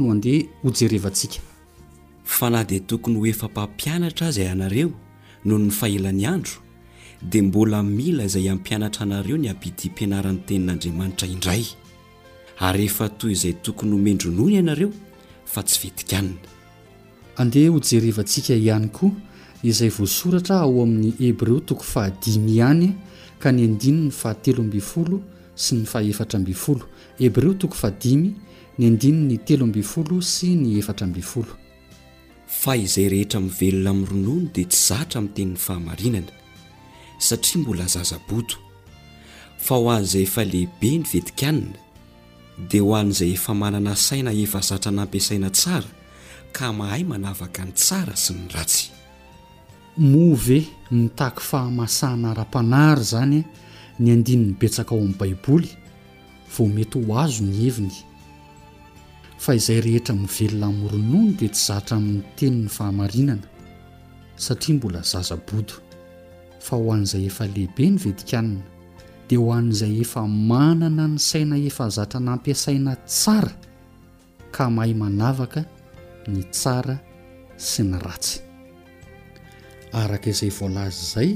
no 0.01 0.11
andeha 0.11 0.47
hjerevtsik 0.79 1.31
fa 2.23 2.49
na 2.49 2.63
dia 2.63 2.79
tokony 2.79 3.19
ho 3.19 3.25
efa 3.25 3.47
mpampianatra 3.47 4.31
zay 4.31 4.47
anareo 4.49 4.89
noho 5.45 5.59
ny 5.59 5.69
fahelan'nyandro 5.71 6.62
dia 7.29 7.43
mbola 7.43 7.83
mila 7.83 8.23
izay 8.25 8.49
ampianatra 8.51 9.03
anareo 9.05 9.37
ny 9.37 9.47
habidiampianaran'ny 9.51 10.41
tenin'andriamanitra 10.47 11.25
indray 11.27 11.63
ary 12.59 12.77
rehefa 12.79 13.07
toy 13.19 13.31
izay 13.35 13.53
tokony 13.63 13.91
homendronoany 13.95 14.55
ianareo 14.59 14.89
fa 15.51 15.63
tsy 15.67 15.77
vidi-kanina 15.83 16.35
andeha 17.41 17.69
ho 17.73 17.79
jerevantsika 17.89 18.53
ihany 18.65 18.87
koa 18.97 19.11
izay 19.63 19.89
voasoratra 19.89 20.55
ao 20.59 20.83
amin'ny 20.83 21.13
hebreo 21.19 21.59
toko 21.59 21.83
fahadimy 21.83 22.51
ihany 22.59 22.87
ka 23.39 23.51
ny 23.51 23.63
andiny 23.69 23.97
'ny 24.01 24.11
fahatelo 24.11 24.59
ambyfolo 24.63 25.21
sy 25.55 25.75
ny 25.75 25.85
fahaefatra 25.85 26.39
mbyfolo 26.39 26.83
hebreo 27.19 27.53
toko 27.53 27.73
fahadimy 27.75 28.33
ny 28.77 28.85
andiny 28.87 29.17
ny 29.25 29.37
telo 29.37 29.63
ambyfolo 29.63 30.21
sy 30.21 30.55
ny 30.55 30.77
efatra 30.79 31.07
mbyfolo 31.07 31.53
fa 32.47 32.75
izay 32.77 33.07
rehetra 33.09 33.39
mivelona 33.39 33.89
amin'ny 33.89 34.07
ronoano 34.09 34.49
dia 34.53 34.67
tsy 34.67 34.81
zatra 34.89 35.21
min'ny 35.21 35.31
tenin'ny 35.35 35.57
fahamarinana 35.57 36.42
satria 37.23 37.61
mbola 37.63 37.85
zaza 37.87 38.19
bodo 38.29 38.55
fa 39.65 39.75
ho 39.79 39.85
an'izay 39.95 40.25
efa 40.27 40.43
lehibe 40.51 40.89
ny 40.99 41.03
vedikanina 41.11 41.79
dia 42.69 42.83
ho 42.83 42.91
an'izay 42.99 43.31
efa 43.37 43.53
manana 43.61 43.93
saina 44.07 44.31
efa 44.43 44.59
zatra 44.69 44.91
nampiasaina 44.97 45.49
tsara 45.57 45.87
ka 46.55 46.65
mahay 46.79 47.03
manavaka 47.11 47.61
ny 47.67 47.71
tsara 47.81 48.15
sy 48.23 48.31
ny 48.37 48.45
ratsy 48.53 48.85
move 50.13 50.59
nitahako 50.97 51.41
fahamasahana 51.49 52.27
ara-panahary 52.33 53.01
izanya 53.07 53.41
ny 54.01 54.07
andinyn'ny 54.15 54.53
betsaka 54.59 54.91
ao 54.93 54.99
amin'ni 55.01 55.15
baiboly 55.19 55.69
vo 56.57 56.63
mety 56.75 56.99
ho 57.05 57.11
azo 57.23 57.41
ny 57.47 57.55
heviny 57.63 57.95
fa 59.43 59.51
izay 59.57 59.79
rehetra 59.87 60.13
mivelona 60.19 60.75
mironono 60.81 61.21
dia 61.39 61.49
tsy 61.55 61.63
zatra 61.71 61.95
nin'ny 62.03 62.21
teniny 62.37 62.67
fahamarinana 62.75 63.45
satria 64.45 64.75
mbola 64.75 65.01
zaza 65.11 65.37
bodo 65.47 65.73
fa 66.63 66.77
ho 66.79 66.91
an'izay 66.95 67.25
efa 67.27 67.45
lehibe 67.51 67.89
ny 67.91 67.97
vedikanina 67.99 68.63
dia 69.27 69.39
ho 69.39 69.51
an'izay 69.51 69.99
efa 70.03 70.23
manana 70.27 71.07
ny 71.11 71.19
saina 71.19 71.57
efa 71.59 71.89
zatra 71.91 72.19
nampiasaina 72.23 72.93
tsara 73.07 73.51
ka 74.55 74.69
mahay 74.71 74.93
manavaka 75.01 75.61
ny 76.31 76.41
tsara 76.55 76.95
sy 77.59 77.83
ny 77.87 77.97
ratsy 78.05 78.39
araka 79.99 80.29
izay 80.31 80.51
voalaza 80.57 81.01
izay 81.05 81.31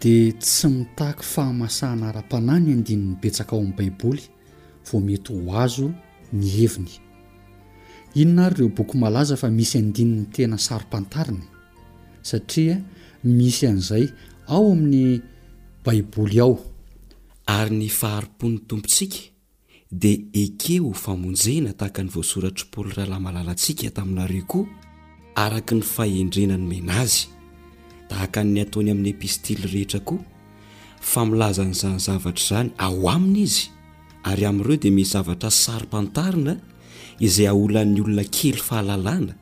dia 0.00 0.32
tsy 0.42 0.66
mitahaky 0.76 1.24
fahamasahanara-panay 1.34 2.60
ny 2.64 2.70
andinin'ny 2.78 3.18
betsaka 3.20 3.52
ao 3.56 3.60
amin'ny 3.60 3.76
baiboly 3.78 4.24
vo 4.90 4.96
mety 5.00 5.32
ho 5.34 5.58
azo 5.62 5.90
ny 6.32 6.46
heviny 6.56 6.94
inona 8.14 8.46
ary 8.46 8.56
ireo 8.62 8.68
boky 8.78 8.96
malaza 9.00 9.34
fa 9.36 9.50
misy 9.50 9.78
andinin'ny 9.82 10.26
tena 10.32 10.56
sari-pantariny 10.60 11.44
satria 12.24 12.78
misy 13.24 13.66
an'izay 13.66 14.06
ao 14.46 14.66
amin'ny 14.72 15.20
baiboly 15.84 16.40
ao 16.44 16.52
ary 17.46 17.76
ny 17.80 17.88
faharom-pon'ny 17.98 18.58
tompontsika 18.68 19.18
dia 20.00 20.18
eke 20.42 20.74
ho 20.84 20.90
famonjena 21.02 21.70
tahaka 21.78 22.00
ny 22.04 22.10
voasoratrypaoly 22.14 22.92
rahala 22.98 23.18
malalantsika 23.26 23.88
taminareo 23.96 24.44
koa 24.52 24.68
araka 25.44 25.72
ny 25.78 25.82
faendrena 25.94 26.56
no 26.60 26.66
mena 26.72 26.94
azy 27.04 27.24
tahaka 28.08 28.40
ny 28.52 28.58
ataony 28.64 28.90
amin'ny 28.94 29.14
pistily 29.20 29.66
rehetra 29.74 30.00
koa 30.08 30.22
familaza 31.12 31.62
nyizanyzavatra 31.68 32.42
izany 32.44 32.70
ao 32.86 33.00
aminy 33.14 33.42
izy 33.42 33.62
ary 34.30 34.44
amin'ireo 34.48 34.76
dia 34.82 34.90
mizavatra 34.98 35.48
ysarim-pantarina 35.56 36.54
izay 37.26 37.48
aolan'ny 37.52 37.98
olona 38.04 38.24
kely 38.36 38.58
fahalalana 38.68 39.34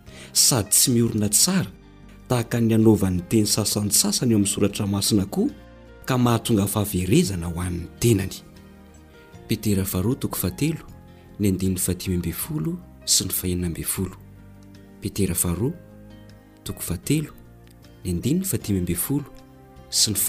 sady 0.46 0.70
tsy 0.74 0.86
miorina 0.94 1.28
tsara 1.38 1.70
tahaka 2.28 2.60
ny 2.60 2.74
anaovan'ny 2.78 3.22
teny 3.30 3.46
sasanysasany 3.46 4.32
eo 4.32 4.38
amin'ny 4.38 4.52
soratra 4.54 4.86
masina 4.86 5.24
koa 5.26 5.50
ka 6.08 6.14
mahatonga 6.18 6.66
fahaverezana 6.66 7.46
ho 7.52 7.60
amn'ny 7.66 7.88
tenanypetess 8.02 8.42
y 9.48 9.80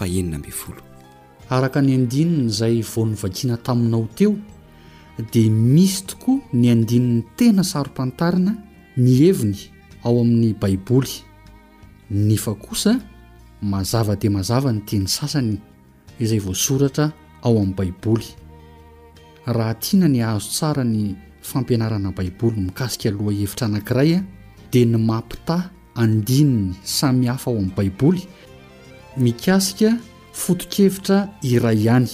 ae 0.03 0.95
araka 1.55 1.79
ny 1.81 1.91
andinina 1.95 2.45
izay 2.49 2.77
vonyvakiana 2.81 3.57
taminao 3.57 4.07
teo 4.15 4.35
dia 5.31 5.49
misy 5.51 6.01
tokoa 6.07 6.39
ny 6.53 6.69
andinin'ny 6.71 7.21
tena 7.37 7.63
saro-pantarina 7.63 8.51
ny 8.97 9.11
heviny 9.19 9.59
ao 10.03 10.21
amin'ny 10.23 10.53
baiboly 10.57 11.21
ny 12.13 12.37
fa 12.37 12.53
kosa 12.53 12.99
mazava 13.61 14.13
di 14.15 14.29
mazava 14.29 14.71
ny 14.71 14.83
teny 14.85 15.07
sasany 15.07 15.55
izay 16.19 16.39
voasoratra 16.45 17.07
ao 17.41 17.57
amin'ny 17.57 17.73
baiboly 17.77 18.27
raha 19.45 19.73
tiana 19.81 20.07
ny 20.07 20.19
hahazo 20.21 20.49
tsara 20.51 20.83
ny 20.83 21.15
fampianarana 21.41 22.11
baiboly 22.15 22.57
n 22.61 22.65
mikasika 22.69 23.09
aloha 23.09 23.31
hevitra 23.33 23.65
anankiray 23.67 24.11
a 24.17 24.19
dia 24.71 24.85
ny 24.85 24.97
mampita 24.97 25.71
andininy 25.95 26.75
samy 26.83 27.25
hafa 27.27 27.49
ao 27.51 27.57
amin'ny 27.57 27.73
baiboly 27.77 28.21
mikasika 29.17 29.89
foto-kevitra 30.33 31.17
iray 31.41 31.77
ihany 31.83 32.09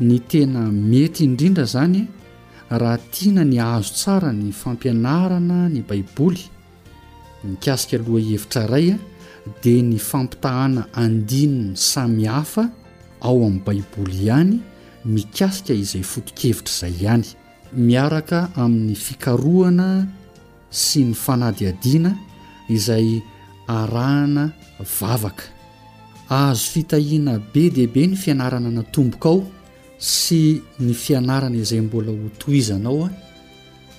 ny 0.00 0.20
tena 0.30 0.70
mety 0.70 1.24
indrindra 1.24 1.64
zany 1.66 2.06
raha 2.70 2.98
tiana 3.10 3.42
ny 3.44 3.56
hahazo 3.58 3.94
tsara 3.94 4.30
ny 4.32 4.52
fampianarana 4.52 5.68
ny 5.68 5.82
baiboly 5.82 6.53
mikasika 7.44 7.96
aloha 7.96 8.20
hevitra 8.24 8.66
ray 8.66 8.90
a 8.92 8.98
dia 9.62 9.82
ny 9.82 9.98
fampitahana 9.98 10.88
andinina 10.92 11.76
sami 11.76 12.24
hafa 12.24 12.64
ao 13.20 13.36
amin'ny 13.46 13.62
baiboly 13.66 14.18
ihany 14.24 14.54
mikasika 15.14 15.72
izay 15.82 16.02
foto-kevitra 16.12 16.72
izay 16.88 16.94
ihany 17.02 17.26
miaraka 17.86 18.38
amin'ny 18.64 18.94
fikarohana 19.06 19.88
sy 20.84 21.00
ny 21.10 21.14
fanady 21.24 21.64
adiana 21.72 22.12
izay 22.74 23.08
arahana 23.76 24.44
vavaka 25.00 25.44
ahazo 26.34 26.64
fitahiana 26.72 27.34
be 27.52 27.62
diaibe 27.74 28.02
ny 28.10 28.16
fianarana 28.22 28.70
na 28.76 28.82
tombokao 28.94 29.38
sy 29.98 30.40
ny 30.80 30.92
fianarana 31.02 31.56
izay 31.62 31.80
mbola 31.80 32.10
hotoizanao 32.22 33.04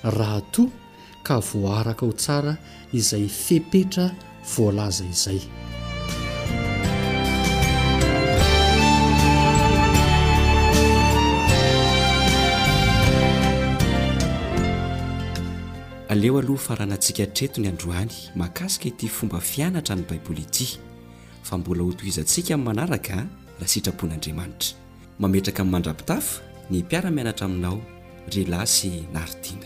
a 0.04 0.10
raha 0.18 0.42
toa 0.52 0.72
ka 1.26 1.40
voaaraka 1.40 2.06
ao 2.06 2.14
tsara 2.14 2.58
izay 2.94 3.28
fepetra 3.28 4.12
voalaza 4.56 5.04
izay 5.06 5.40
aleo 16.10 16.40
aloha 16.40 16.58
faranantsika 16.60 17.26
treto 17.34 17.62
ny 17.62 17.68
androany 17.68 18.12
makasika 18.36 18.88
ity 18.88 19.08
fomba 19.08 19.40
fianatra 19.42 19.94
amin'ny 19.94 20.10
baiboly 20.10 20.42
ity 20.42 20.78
fa 21.44 21.58
mbola 21.58 21.84
oto 21.84 22.06
izantsika 22.06 22.58
min'ny 22.58 22.66
manaraka 22.68 23.16
raha 23.16 23.68
sitrapon'andriamanitra 23.68 24.76
mametraka 25.20 25.62
amin'ny 25.62 25.72
mandrapitafa 25.72 26.42
ny 26.70 26.80
mpiara-mianatra 26.84 27.46
aminao 27.46 27.82
ry 28.32 28.46
lasy 28.46 29.04
naridina 29.14 29.66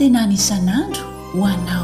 tena 0.00 0.24
anisan'andro 0.24 1.04
ho 1.36 1.44
ana 1.44 1.79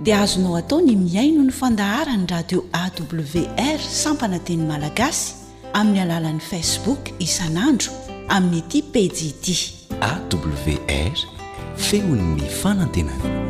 dia 0.00 0.20
azonao 0.20 0.56
atao 0.56 0.80
ny 0.80 0.96
miaino 0.96 1.42
ny 1.44 1.52
fandaharany 1.52 2.24
radio 2.30 2.64
awr 2.82 3.78
sampana 4.02 4.38
teny 4.40 4.64
malagasy 4.72 5.34
amin'ny 5.74 6.00
alalan'i 6.04 6.40
facebook 6.50 7.12
isan'andro 7.26 7.92
amin'ny 8.34 8.58
ity 8.64 8.80
pedti 8.94 9.56
awr 10.10 11.16
feony 11.86 12.24
ny 12.40 12.44
fanantenana 12.62 13.49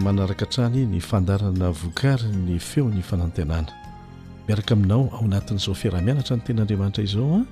manaraka 0.00 0.46
ntrany 0.46 0.86
ny 0.88 1.00
fandarana 1.00 1.70
vokari 1.72 2.28
ny 2.46 2.58
feo 2.68 2.86
n'ny 2.90 3.02
fanantenana 3.10 3.72
miaraka 4.48 4.72
aminao 4.76 5.04
ao 5.14 5.20
anatin'izao 5.28 5.74
fiaramianatra 5.80 6.34
ny 6.36 6.42
ten'andriamanitra 6.46 7.02
izao 7.08 7.34
a 7.36 7.44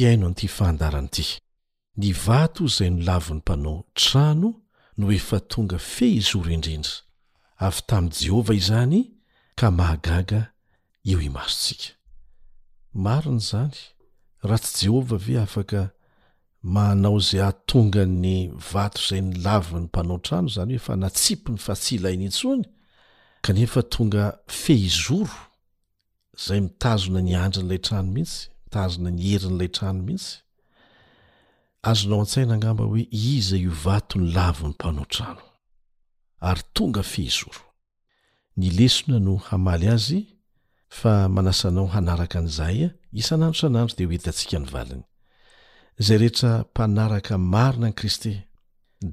iaino 0.00 0.26
anty 0.28 0.48
faandaranyity 0.50 1.24
ny 2.00 2.12
vato 2.26 2.66
zay 2.68 2.90
nilavi 2.92 3.32
ny 3.36 3.40
mpanao 3.40 3.84
trano 3.94 4.50
no 4.98 5.12
efa 5.12 5.40
tonga 5.40 5.78
fehizoro 5.78 6.50
indrindra 6.56 6.92
avy 7.66 7.80
tami' 7.88 8.10
jehovah 8.20 8.56
izany 8.56 8.98
ka 9.58 9.66
mahagaga 9.70 10.40
eo 11.10 11.20
imasotsika 11.28 11.88
marin' 13.04 13.40
zany 13.48 13.76
raha 14.42 14.58
tsy 14.64 14.84
jehovah 14.86 15.16
ave 15.20 15.38
afaka 15.46 15.80
manao 16.62 17.18
za 17.18 17.46
ahtonga 17.48 18.04
ny 18.04 18.36
vato 18.72 19.00
zay 19.08 19.20
ny 19.20 19.36
lavi 19.46 19.74
ny 19.80 19.88
mpanao 19.88 20.18
trano 20.18 20.48
zany 20.48 20.76
hoe 20.76 20.84
fa 20.86 20.96
natsipo 20.96 21.52
ny 21.52 21.58
fasilainy 21.58 22.24
intsony 22.24 22.64
kanefa 23.42 23.82
tonga 23.82 24.38
fehizoro 24.46 25.34
zay 26.46 26.60
mitazona 26.60 27.20
ni 27.20 27.34
andra 27.34 27.62
n'ilay 27.62 27.78
trano 27.80 28.12
mihitsy 28.12 28.50
azona 28.84 29.10
niherinylay 29.18 29.68
trano 29.76 30.02
mihitsy 30.06 30.32
azonao 31.90 32.20
an-tsainangamba 32.24 32.84
hoe 32.90 33.02
iza 33.36 33.56
io 33.64 33.72
vatony 33.84 34.26
lavo 34.36 34.64
ny 34.68 34.74
mpanotrano 34.78 35.42
ary 36.48 36.62
tonga 36.74 37.02
fezoro 37.12 37.62
nilesona 38.60 39.18
no 39.26 39.34
hamaly 39.48 39.86
azy 39.96 40.20
fa 40.98 41.12
manasanao 41.36 41.86
hanaraka 41.94 42.38
n'izay 42.44 42.78
a 42.86 42.88
isanandrosanandro 43.20 43.94
dia 43.96 44.06
ho 44.08 44.12
etyantsika 44.18 44.56
nyvaliny 44.64 45.02
zay 46.06 46.18
rehetra 46.22 46.52
mpanaraka 46.68 47.34
marina 47.38 47.86
any 47.88 47.96
kristy 48.00 48.32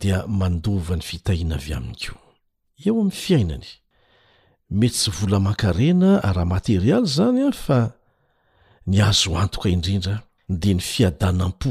dia 0.02 0.18
mandova 0.40 0.96
ny 0.96 1.04
fitahina 1.10 1.56
avy 1.60 1.72
aminy 1.78 1.96
ko 2.06 2.16
eo 2.86 2.94
amy 3.02 3.14
fiainany 3.24 3.68
mety 4.80 4.98
tsy 5.00 5.10
vola 5.18 5.38
makarena 5.48 6.10
araha 6.28 6.46
materialy 6.56 7.08
zany 7.16 7.42
a 7.48 7.52
fa 7.66 7.80
ny 8.88 9.02
azo 9.04 9.36
antoka 9.40 9.70
indrindra 9.70 10.22
de 10.50 10.74
ny 10.76 10.80
fiadanam-po 10.84 11.70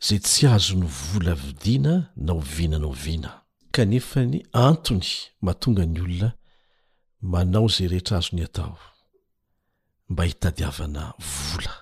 zay 0.00 0.20
tsy 0.22 0.46
azo 0.46 0.74
ny 0.78 0.86
vola 0.86 1.34
vidiana 1.34 2.12
nao 2.16 2.40
vinanao 2.40 2.92
vina 2.92 3.42
kanefa 3.70 4.20
ny 4.26 4.38
antony 4.52 5.08
mahatonga 5.42 5.84
ny 5.86 6.00
olona 6.00 6.28
manao 7.20 7.68
zay 7.74 7.86
rehetra 7.88 8.18
azo 8.18 8.36
ny 8.36 8.44
atao 8.44 8.78
mba 10.08 10.24
hitadiavana 10.24 11.12
vola 11.30 11.74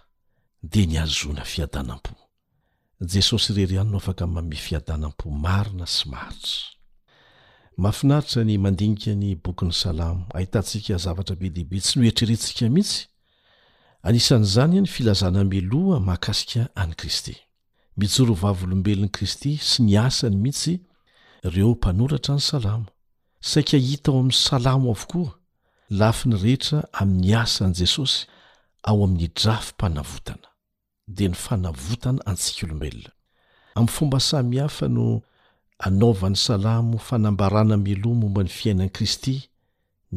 de 0.62 0.86
ny 0.86 0.98
azona 1.00 1.44
fiadanampojesosy 1.44 3.52
rery 3.54 3.78
anno 3.80 3.96
afaka 3.98 4.26
mame 4.26 4.56
fiadanampo 4.56 5.24
marina 5.30 5.86
sy 5.86 6.08
maritra 6.08 6.58
mahafinaritra 7.76 8.44
ny 8.44 8.58
mandinika 8.58 9.12
ny 9.14 9.36
bokny 9.36 9.72
salamo 9.72 10.26
ahitantsika 10.34 10.96
zavatra 10.98 11.36
be 11.36 11.48
dehibe 11.50 11.80
tsy 11.80 11.98
noeitreretsikahitsy 11.98 13.13
anisan'izany 14.04 14.80
ny 14.84 14.86
filazana 14.94 15.42
miloa 15.48 15.96
mahakasika 16.06 16.62
an'y 16.82 16.92
kristy 17.00 17.34
mijorovavyolombelon'ni 18.00 19.08
kristy 19.16 19.52
sy 19.68 19.78
ny 19.86 19.94
asany 20.04 20.36
mihitsy 20.44 20.74
ireo 21.48 21.70
mpanoratra 21.78 22.32
ny 22.36 22.42
salamo 22.50 22.88
saika 23.50 23.76
hita 23.86 24.08
ao 24.12 24.18
amin'y 24.20 24.36
salamo 24.48 24.88
avokoa 24.94 25.30
lafi 26.00 26.24
nyrehetra 26.28 26.78
amin'ny 27.00 27.30
asa 27.42 27.62
n' 27.70 27.76
jesosy 27.80 28.18
ao 28.88 28.98
amin'ny 29.06 29.28
drafy-mpanavotana 29.40 30.48
dia 31.16 31.28
ny 31.32 31.36
fanavotana 31.44 32.20
antsika 32.30 32.62
olombelona 32.66 33.10
amin'ny 33.76 33.92
fomba 33.96 34.18
samihafa 34.30 34.86
no 34.96 35.06
anaovan'ny 35.86 36.36
salamo 36.46 36.96
fanambarana 37.08 37.76
miloh 37.86 38.12
momba 38.20 38.40
ny 38.44 38.50
fiainan'i 38.58 38.92
kristy 38.96 39.34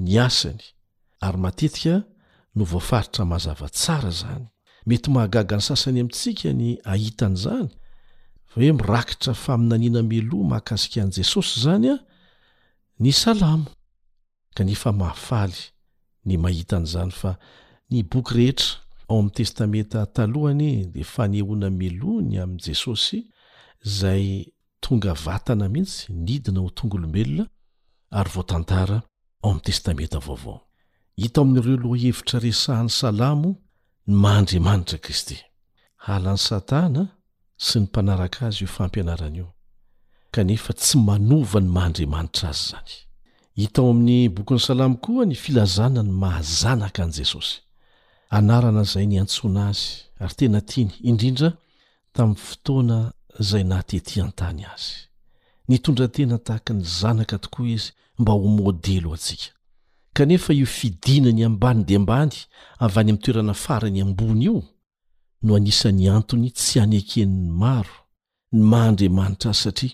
ny 0.03 0.11
asany 0.27 0.59
ary 1.25 1.39
matetika 1.45 1.95
no 2.58 2.64
voafaritra 2.66 3.24
mazava 3.34 3.68
tsara 3.78 4.10
zany 4.20 4.45
mety 4.89 5.10
mahagaga 5.16 5.55
ny 5.60 5.62
sasany 5.68 5.97
amintsika 6.01 6.49
ny 6.60 6.68
ahitan'zany 6.93 7.68
fa 8.49 8.55
hoe 8.62 8.72
mirakitra 8.80 9.34
faminaniana 9.45 10.01
melo 10.12 10.39
mahakasikan' 10.51 11.12
jesosy 11.18 11.55
zany 11.66 11.88
a 11.93 11.97
ny 13.03 13.12
salamo 13.22 13.66
kanefa 14.58 14.89
mahafaly 15.01 15.60
ny 16.28 16.34
mahitan'zany 16.43 17.12
fa 17.20 17.32
ny 17.91 17.99
boky 18.12 18.34
rehetra 18.39 18.66
ao 19.10 19.18
am'ny 19.20 19.32
testamenta 19.38 19.99
taohany 20.18 20.72
de 20.93 21.03
fanehona 21.14 21.68
melony 21.82 22.36
amin' 22.43 22.60
jesosy 22.66 23.20
zay 23.97 24.26
tonga 24.84 25.14
vatana 25.26 25.66
mihitsy 25.74 25.99
nidina 26.26 26.60
hotonglobeonaryvontao 26.66 28.97
a'testamentaaovao 29.47 30.58
hitao 31.18 31.43
aminireo 31.43 31.78
loa 31.78 31.97
hevitra 31.97 32.39
resahany 32.39 32.89
salamo 32.89 33.55
ny 34.07 34.15
maandriamanitra 34.15 34.97
kristy 34.97 35.38
alany 35.99 36.38
satana 36.38 37.07
sy 37.57 37.80
ny 37.80 37.86
mpanaraka 37.86 38.45
azy 38.47 38.63
io 38.63 38.68
fampianarany 38.78 39.38
io 39.38 39.49
kanefa 40.32 40.74
tsy 40.80 40.97
manova 41.07 41.59
ny 41.59 41.70
mandriamanitra 41.78 42.45
azy 42.49 42.63
zany 42.70 42.91
hitao 43.59 43.89
amin'ny 43.91 44.30
bokyny 44.36 44.59
salamo 44.68 44.95
koa 45.05 45.26
nyfilazana 45.26 46.01
ny 46.07 46.11
mahazanaka 46.22 47.03
any 47.03 47.13
jesosy 47.18 47.53
anarana 48.38 48.84
zay 48.91 49.05
niantsona 49.05 49.61
azy 49.70 49.84
ary 50.20 50.36
tena 50.38 50.61
tiny 50.72 50.91
indrindra 51.09 51.49
taminy 52.13 52.38
fotoana 52.45 52.97
zay 53.49 53.63
nahatetỳan-tany 53.70 54.61
azy 54.74 54.93
nitondratena 55.70 56.36
tahaka 56.45 56.72
ny 56.74 56.84
zanaka 56.99 57.36
tokoa 57.43 57.68
izy 57.76 57.91
mba 58.20 58.32
ho 58.34 58.47
modelo 58.59 59.13
antsika 59.13 59.57
kanefa 60.14 60.53
io 60.53 60.66
fidina 60.66 61.32
ny 61.32 61.43
ambany 61.45 61.84
de 61.86 61.95
ambany 61.95 62.32
avy 62.80 62.99
any 62.99 63.10
amin'ny 63.10 63.20
toerana 63.24 63.53
farany 63.53 64.01
ambony 64.01 64.43
io 64.45 64.64
no 65.41 65.53
hanisany 65.53 66.08
antony 66.10 66.49
tsy 66.51 66.80
any 66.80 66.97
akenin'ny 66.97 67.51
maro 67.51 67.95
ny 68.51 68.62
mahandriamanitra 68.64 69.49
azy 69.51 69.62
satria 69.64 69.93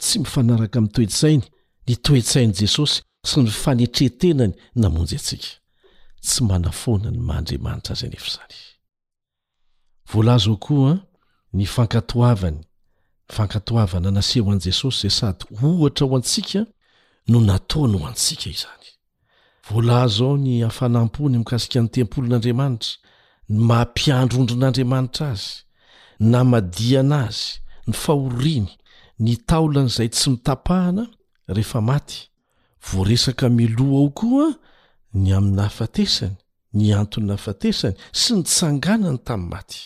tsy 0.00 0.18
mifanaraka 0.18 0.78
amin'nytoesainy 0.78 1.42
nytoetsain' 1.88 2.52
jesosy 2.58 3.02
sy 3.26 3.40
ny 3.42 3.50
fanetrehtenany 3.50 4.52
namonjy 4.82 5.16
atsika 5.16 5.48
tsy 6.24 6.40
manafoana 6.48 7.10
ny 7.10 7.18
mahandriamanitra 7.20 7.92
aza 7.94 8.06
ny 8.06 8.14
efa 8.18 8.26
izany 8.32 8.56
volazo 10.12 10.52
o 10.52 10.56
koa 10.56 10.94
ny 11.52 11.64
fankatoavany 11.66 12.58
nyfankatoavana 13.30 14.08
anaseho 14.08 14.50
an'i 14.50 14.60
jesosy 14.60 15.00
zay 15.08 15.10
sady 15.10 15.44
ohatra 15.62 16.06
ho 16.06 16.16
antsika 16.16 16.66
no 17.28 17.40
nataona 17.40 17.98
ho 17.98 18.06
antsika 18.06 18.50
izany 18.50 18.81
volaz 19.68 20.20
ao 20.20 20.36
ny 20.36 20.62
hafanampony 20.64 21.38
mikasika 21.38 21.78
n'ny 21.80 21.88
tempolin'andriamanitra 21.94 22.92
ny 23.48 23.58
maampiandroondron'andriamanitra 23.68 25.26
azy 25.34 25.52
namadiana 26.32 27.18
azy 27.30 27.48
ny 27.88 27.94
fahoriny 28.02 28.66
ny 29.24 29.32
taolan'izay 29.50 30.08
tsy 30.14 30.26
mitapahana 30.34 31.04
rehefa 31.54 31.80
maty 31.90 32.18
voaresaka 32.88 33.46
miloa 33.58 33.98
ao 34.02 34.10
koa 34.20 34.48
ny 35.20 35.28
amin'nnahafatesany 35.38 36.36
ny 36.78 36.84
antony 37.00 37.24
nahafatesany 37.28 37.96
sy 38.20 38.30
nitsanganany 38.38 39.18
tamin'ny 39.26 39.50
maty 39.54 39.80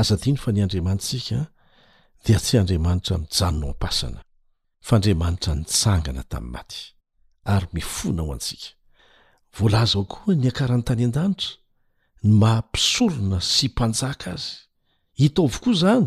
azadiny 0.00 0.38
fa 0.42 0.50
ny 0.52 0.60
andriamantsika 0.64 1.38
de 2.24 2.34
tsy 2.44 2.54
andriamanitra 2.60 3.14
mijanonao 3.22 3.72
ampasana 3.74 4.20
faandriamanitra 4.86 5.52
nitsangana 5.60 6.22
tami'ny 6.32 6.52
maty 6.56 6.80
ary 7.54 7.66
mifona 7.76 8.22
ho 8.26 8.32
antsika 8.36 8.68
voalazao 9.58 10.04
koa 10.08 10.34
ny 10.34 10.48
akaran'ny 10.50 10.84
tany 10.86 11.04
an-danitra 11.06 11.58
maampisorona 12.40 13.38
sy 13.54 13.66
mpanjaka 13.72 14.28
azy 14.36 14.54
hitaovokoa 15.20 15.72
izany 15.76 16.06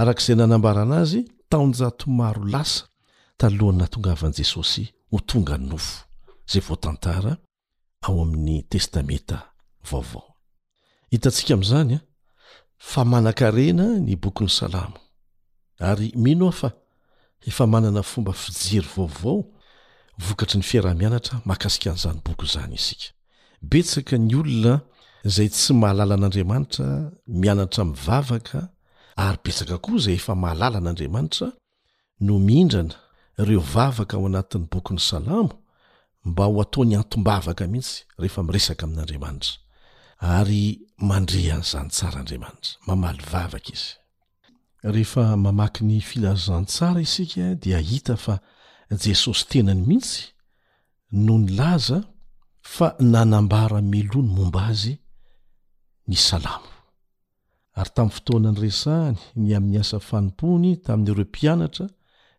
arak'izay 0.00 0.36
nanambarana 0.38 0.94
azy 1.04 1.20
taonjato 1.50 2.04
maro 2.20 2.44
lasa 2.54 2.82
talohany 3.40 3.78
natongavan'i 3.80 4.40
jesosy 4.40 4.84
ho 5.10 5.18
tonga 5.28 5.54
ny 5.60 5.64
nofo 5.70 5.94
zay 6.50 6.62
vo 6.66 6.74
tantara 6.84 7.32
ao 8.06 8.16
amin'ny 8.24 8.56
testamenta 8.72 9.36
vaovao 9.90 10.28
hitantsika 11.12 11.52
amin'izany 11.56 11.92
a 11.98 12.00
famanan-karena 12.92 13.86
ny 14.06 14.12
bokon'ny 14.22 14.52
salamo 14.58 14.98
ary 15.90 16.08
mino 16.24 16.44
aho 16.48 16.56
fa 16.60 16.70
efa 17.48 17.64
manana 17.72 18.02
fomba 18.10 18.32
fijery 18.42 18.88
vaovao 18.96 19.38
vokatry 20.18 20.58
ny 20.58 20.64
fiarah 20.64 20.94
mianatra 20.94 21.40
makasika 21.44 21.90
an'izany 21.90 22.20
boky 22.26 22.46
zany 22.52 22.74
isika 22.80 23.08
betsaka 23.70 24.16
ny 24.18 24.34
olona 24.40 24.74
zay 25.34 25.48
tsy 25.54 25.72
mahalala 25.80 26.14
an'andriamanitra 26.18 26.88
mianatra 27.42 27.82
mivavaka 27.90 28.58
ary 29.24 29.38
betsaka 29.44 29.76
koa 29.84 29.98
zay 30.04 30.16
efa 30.20 30.32
mahalala 30.42 30.76
an'andriamanitra 30.80 31.48
noo 32.26 32.38
mihindrana 32.46 32.96
ireo 33.40 33.60
vavaka 33.74 34.14
ao 34.16 34.24
anatin'ny 34.30 34.66
bokyn'ny 34.72 35.00
salamo 35.10 35.52
mba 36.28 36.44
ho 36.50 36.58
ataony 36.64 36.94
antombavaka 37.00 37.62
mihitsy 37.72 37.96
rehefa 38.20 38.40
miresaka 38.48 38.82
amin'adriamanitra 38.86 39.52
ary 40.38 40.62
mandreha 41.08 41.56
n'zany 41.62 41.88
tsara 41.96 42.18
adriamanitra 42.22 42.70
mamaly 42.88 43.22
vavakaiz 43.30 43.84
jesosy 48.90 49.44
tenany 49.48 49.82
mihitsy 49.86 50.24
no 51.12 51.38
nylaza 51.38 52.02
fa 52.60 52.96
nanambara 53.00 53.82
melo 53.82 54.22
ny 54.22 54.28
momba 54.34 54.66
azy 54.66 54.96
ny 56.08 56.16
salamo 56.16 56.68
ary 57.74 57.90
tamin'y 57.94 58.12
fotoana 58.12 58.52
ny 58.52 58.60
resahany 58.60 59.16
ny 59.36 59.56
amin'ny 59.56 59.80
asa 59.80 60.00
fanimpony 60.00 60.76
tamin'nyireompianatra 60.76 61.86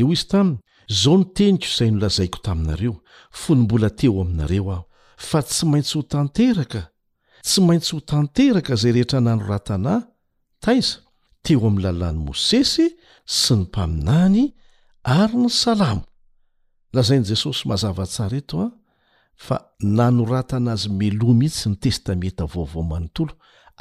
iy 0.00 0.18
tay 0.28 0.48
zao 0.90 1.16
niteniko 1.16 1.66
izai 1.72 1.90
nolazaiko 1.90 2.38
taminareo 2.46 2.94
fo 3.32 3.54
ny 3.54 3.62
mbola 3.64 3.90
teo 3.90 4.20
aminareo 4.22 4.66
aho 4.74 4.82
fa 5.16 5.40
tsy 5.42 5.64
maintsy 5.70 5.94
ho 5.98 6.02
tanteraka 6.02 6.82
tsy 7.44 7.60
maintsy 7.66 7.92
ho 7.94 8.00
tanteraka 8.10 8.72
zay 8.80 8.92
rehetra 8.92 9.20
nanoratanay 9.20 10.00
taiza 10.62 10.94
teo 11.44 11.66
amiy 11.68 11.82
lalàny 11.84 12.18
mosesy 12.26 12.86
sy 13.40 13.52
ny 13.54 13.60
mpaminany 13.64 14.42
ary 15.18 15.36
ny 15.42 15.48
salamo 15.62 16.02
lazainy 16.94 17.24
jesosy 17.30 17.62
mahazavatsara 17.68 18.36
eto 18.42 18.56
a 18.66 18.68
fa 19.46 19.56
nanoratana 19.96 20.70
azy 20.76 20.88
melo 21.00 21.28
mihitsy 21.38 21.66
ny 21.70 21.76
testamenta 21.84 22.44
vaovaomanotolo 22.52 23.32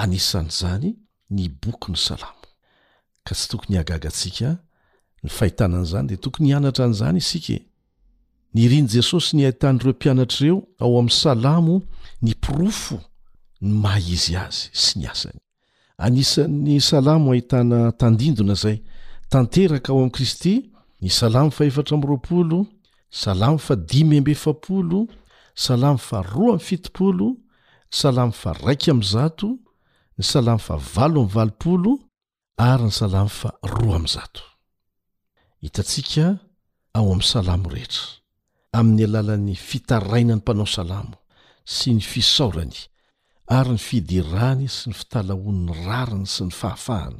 anisan'izany 0.01 0.87
nyboky 1.35 1.87
ny 1.93 1.99
salamo 2.07 2.43
ka 3.25 3.33
tsy 3.37 3.45
tokony 3.51 3.75
agagatsika 3.81 4.49
ny 5.23 5.29
fahitanan'izany 5.31 6.07
de 6.09 6.15
tokony 6.15 6.53
hanatra 6.53 6.85
an'izany 6.87 7.17
isike 7.19 7.57
nyrin' 8.55 8.87
jesosy 8.93 9.31
ny 9.37 9.43
ahitan'ireo 9.49 9.93
mpianatr'reo 9.95 10.57
ao 10.83 10.91
amin'y 10.99 11.15
salamo 11.23 11.75
ny 12.25 12.31
porofo 12.43 12.97
ny 13.65 13.71
mah 13.83 13.97
izy 14.15 14.35
azy 14.45 14.67
sy 14.83 14.91
ny 14.99 15.05
asany 15.11 15.39
anisan'ny 16.05 16.75
salamo 16.89 17.27
ahitana 17.33 17.79
tandindona 17.99 18.55
zay 18.63 18.77
tanteraka 19.31 19.89
ao 19.93 19.99
am'i 20.03 20.11
kristy 20.15 20.53
ny 21.01 21.09
salam 21.11 21.47
nysalai 21.49 23.41
ny 24.05 24.35
salam 27.89 28.31
fa 28.37 28.53
raiz 28.53 28.87
ny 28.89 30.25
salam 30.31 30.59
f 30.61 30.69
v 30.93 30.99
aryny 32.61 32.91
salam 32.97 33.27
fz 33.27 34.25
hitantsika 35.61 36.35
ao 36.93 37.03
amin'ny 37.05 37.23
salamo 37.23 37.69
rehetra 37.69 38.03
amin'ny 38.73 39.03
alalan'ny 39.05 39.55
fitaraina 39.69 40.33
ny 40.35 40.39
mpanao 40.41 40.65
salamo 40.77 41.15
sy 41.75 41.93
ny 41.93 42.01
fisaorany 42.11 42.77
ary 43.57 43.71
ny 43.75 43.81
fidirany 43.87 44.67
sy 44.71 44.89
ny 44.89 44.95
fitalahoan''ny 44.99 45.73
rariny 45.85 46.27
sy 46.35 46.43
ny 46.47 46.51
fahafahana 46.59 47.19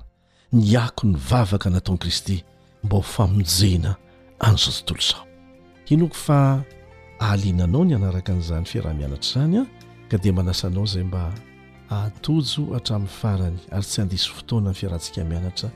ny 0.56 0.72
ako 0.86 1.04
ny 1.12 1.18
vavaka 1.30 1.70
nataon'i 1.70 2.02
kristy 2.02 2.38
mba 2.84 2.96
ho 2.96 3.02
famonjena 3.04 3.92
an'izao 4.40 4.72
tontolo 4.72 5.04
izao 5.04 5.28
hinoko 5.92 6.16
fa 6.16 6.64
ahaliananao 7.20 7.84
ny 7.86 7.96
anaraka 8.00 8.32
n'izany 8.34 8.66
fiarah-mianatra 8.72 9.26
izany 9.28 9.58
a 9.60 9.64
ka 10.10 10.18
dia 10.18 10.34
manasa 10.34 10.68
anao 10.72 10.86
izay 10.88 11.04
mba 11.04 11.24
hatojo 11.92 12.62
atramin'ny 12.80 13.14
farany 13.22 13.60
ary 13.76 13.84
tsy 13.88 13.98
handisy 14.02 14.30
fotoana 14.36 14.70
ny 14.72 14.76
fiarantsika 14.80 15.26
mianatra 15.28 15.70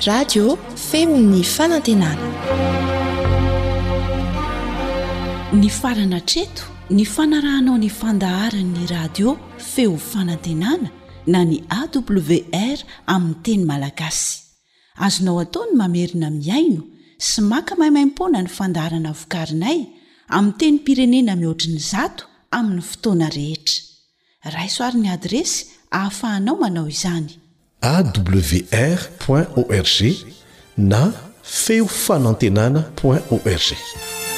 radio 0.07 0.57
femon'ny 0.91 1.43
fanantenana 1.55 2.27
ny 5.59 5.69
farana 5.81 6.19
treto 6.21 6.63
ny 6.89 7.03
fanarahanao 7.13 7.77
ny 7.77 7.89
fandaharan'ny 8.01 8.81
radio 8.87 9.29
feo 9.57 9.95
fanantenana 9.97 10.89
na 11.27 11.43
ny 11.43 11.61
awr 11.73 12.77
amin'ny 13.07 13.43
teny 13.43 13.63
malagasy 13.69 14.39
azonao 15.05 15.39
ataony 15.43 15.73
mamerina 15.79 16.27
miaino 16.39 16.81
sy 17.27 17.41
maka 17.51 17.73
maimaimpona 17.79 18.39
ny 18.45 18.49
fandarana 18.57 19.11
vokarinay 19.19 19.79
amin'y 20.35 20.55
teny 20.59 20.77
pirenena 20.85 21.33
mihoatriny 21.41 21.79
zato 21.91 22.23
amin'ny 22.57 22.83
fotoana 22.89 23.27
rehetra 23.29 24.53
raysoaryn'ny 24.55 25.09
adresy 25.15 25.59
ahafahanao 25.97 26.55
manao 26.63 26.87
izany 26.95 27.31
awr 27.93 28.99
org 29.29 29.99
na 30.77 31.01
feo 31.43 31.87
fanantenana 31.87 32.81
org 33.03 34.28